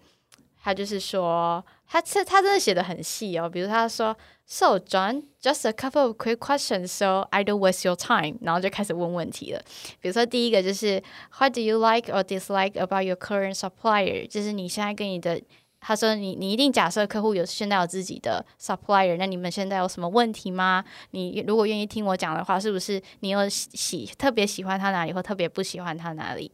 [0.61, 4.13] 他就是说，他这他真的写的很细哦，比如他说。
[4.53, 8.37] So John, just a couple of quick questions, so I don't waste your time。
[8.41, 9.61] 然后就开始问问题了。
[10.01, 11.01] 比如说第一个就是
[11.39, 14.27] What do you like or dislike about your current supplier？
[14.27, 15.41] 就是你现在跟你的
[15.79, 20.83] 他说：“你你一定假设客户有现在有自己的 supplier，那你们现在有什么问题吗？
[21.11, 26.51] 你如果愿意听我讲的话，是不是你有喜特别喜欢他哪里，或特别不喜欢他哪里？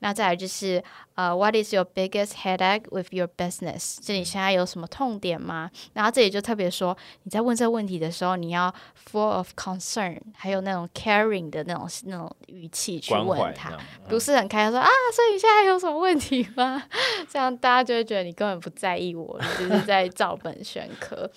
[0.00, 0.84] 那再来就是
[1.18, 3.98] 呃，What is your biggest headache with your business？
[4.00, 5.68] 这里现在有什么痛点吗？
[5.92, 8.72] 然后这里就特别说，你在问这个问题的时候，你要
[9.10, 13.76] full of concern，还有那种 caring 的那种那种语气去问他，
[14.08, 16.84] 不是很开心说啊，所以你现在有什么问题吗？
[17.28, 21.28] 这样大家就会觉得你根本不。”不在意我，你只是在照本宣科。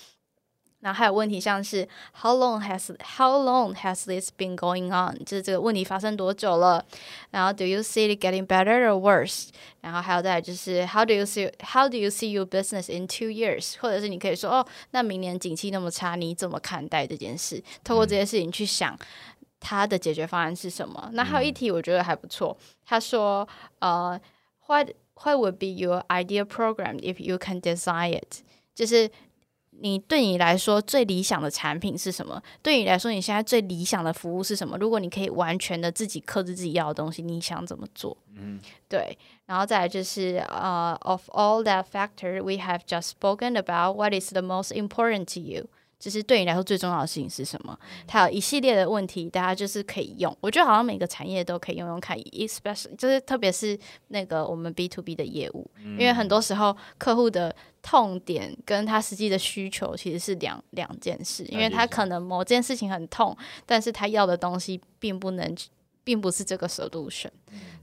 [0.80, 5.18] 然后还有问题，像是 How long has How long has this been going on？
[5.24, 6.84] 就是这个问题发生多久了？
[7.30, 9.48] 然后 Do you see it getting better or worse？
[9.80, 13.76] 然后还有再就是 How do you see How do you see your business in two years？
[13.80, 17.60] 或者是你可以说哦，那明年景气那么差，你怎么看待这件事？
[17.82, 18.96] 透过这些事情去想
[19.58, 21.10] 他的解决方案是什么？
[21.14, 23.48] 那还有一题我觉得还不错，他说
[23.80, 24.20] 呃，
[24.66, 28.42] What What would be your ideal program if you can design it？
[28.74, 29.10] 就是
[29.81, 32.41] 你对你来说最理想的产品是什么？
[32.61, 34.77] 对你来说，你现在最理想的服务是什么？
[34.77, 38.15] 如果你可以完全的自己克制自己要的东西，你想怎么做？
[38.35, 39.17] 嗯，对。
[39.45, 45.67] 然后再来就是呃，of all that factor we have just spoken about，what is the most important to you？
[46.01, 47.77] 就是对你来说最重要的事情是什么？
[48.07, 50.35] 它有一系列的问题，大家就是可以用。
[50.41, 53.77] 我觉得好像每个产业都可以用用看，especially 就是特别是
[54.07, 63.37] 那个我们 B to B 的业务，因为很多时候客户的痛点跟他实际的需求其实是两两件事，因为他可能某件事情很痛，
[63.67, 65.55] 但是他要的东西并不能，
[66.03, 67.29] 并不是这个 solution。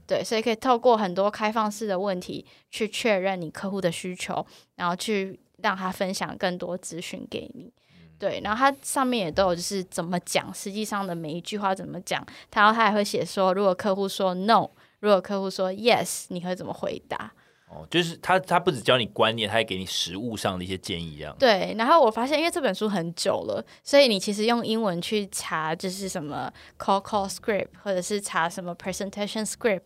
[0.05, 4.45] 对，所以可以透过很多开放式的问题去确认你客户的需求，
[4.75, 7.71] 然后去让他分享更多资讯给你。
[8.19, 12.23] 对，然后它上面也都有，就是怎么讲，实际上的每一句话怎么讲。
[12.53, 14.67] 然后他还会写说，如果客户说 no，
[14.99, 17.31] 如果客户说 yes，你会怎么回答？
[17.69, 21.35] 哦，就是他他不止教你观念，他还给你实物上的一些建议，这样。
[21.39, 29.83] 对，然后我发现，因为这本书很久了，所以你其实用英文去查，就是什么 call call script，或者是查什么 presentation script、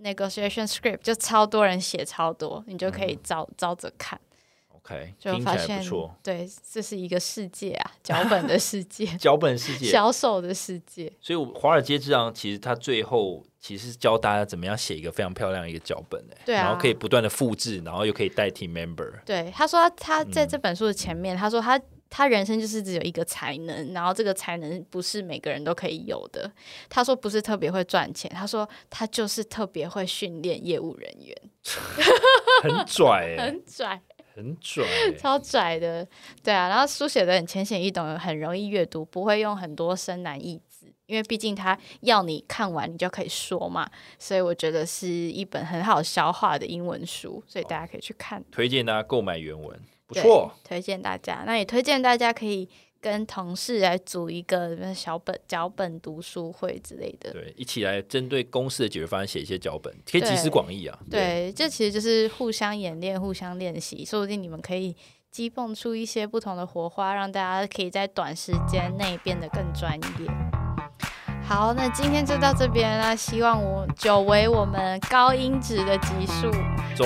[0.00, 4.18] negotiation script，就超多人写超多，你就可以照照着看。
[4.84, 6.14] OK，就听起来发现不错。
[6.22, 11.10] 对，这是一个世界啊，脚本的世界， 脚本世 界，销售的世界。
[11.20, 19.10] 所以《华尔街之狼》其实它最后其实是教大家怎么样写一个非常漂亮的一个脚本哎，对啊然后可以不断的复制，然后又可以代替 member。
[19.24, 21.80] 对，他说他在嗯这本书的前面，他说他
[22.10, 26.52] 他人生就是只有一个才能，然后这个才能不是每个人都可以有的。
[26.90, 31.34] 他说不是特别会赚钱，他说他就是特别会训练业务人员，
[32.62, 34.00] 很拽哎，很拽，
[34.34, 35.14] 很拽欸。
[35.16, 36.06] 超拽的。
[36.42, 40.92] 对啊，然后书写的很浅显易懂，很容易阅读，不会用很多深难义字。
[41.06, 43.86] 因为毕竟他要你看完你就可以说嘛，
[44.18, 48.42] 所以我觉得是一本很好消化的英文书，所以大家可以去看。
[48.50, 50.50] 推荐大家购买原文，不错。
[50.64, 51.42] 推荐大家。
[51.46, 52.68] 那也推荐大家可以
[53.04, 57.30] 跟同事来组一个小本脚本读书会之类的。
[57.32, 60.98] 对，一起来针对公司的解决方案写一些脚本，可以集思广益啊。
[61.10, 64.96] 对，这其实就是互相演练、互相练习，说不定你们可以
[65.30, 70.83] 激蹦出一些不同的火花，让大家可以在短时间内变得更专业。
[71.46, 73.14] 好，那今天就到这边啦。
[73.14, 76.50] 希望我久违我们高音质的集数，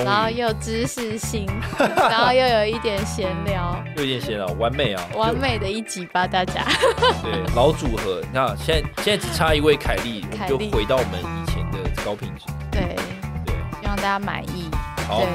[0.03, 1.45] 然后又有知识性，
[1.77, 6.63] 然后又有一点闲聊， 又有点闲聊，完美啊， 完美的一集吧，大家。
[7.21, 12.45] 对，老组合，你看现在现在只差一位凯莉，我们就回到我们以前的高品质。
[12.71, 12.95] 对，
[13.45, 14.69] 对，希望大家满意。
[15.07, 15.27] 好对，，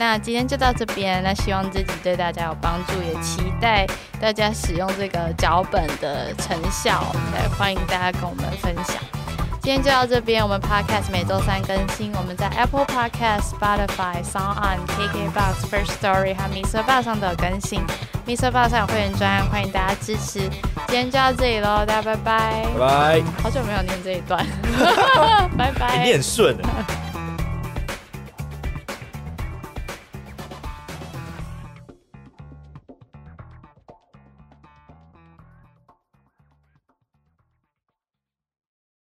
[0.00, 1.22] 那今天就到这边。
[1.22, 3.86] 那希望这集对大家有帮助，也期待
[4.18, 7.04] 大家使用这个脚本的成效。
[7.30, 8.96] 对，欢迎大家跟我们分享。
[9.60, 16.82] 今天就到这边，我们 Podcast 每周三更新，我们在 Apple Podcast、Spotify、Sound On、KKBox、First Story 和 Mr.
[16.82, 17.82] Box 上都有更新。
[18.26, 18.50] Mr.
[18.50, 20.40] Box 上有会员专案，欢迎大家支持。
[20.88, 22.64] 今天就到这里喽，大家拜拜。
[22.72, 23.22] 拜拜。
[23.42, 24.46] 好久没有念这一段，
[25.58, 25.86] 拜拜。
[25.88, 26.99] 哎你很顺哎。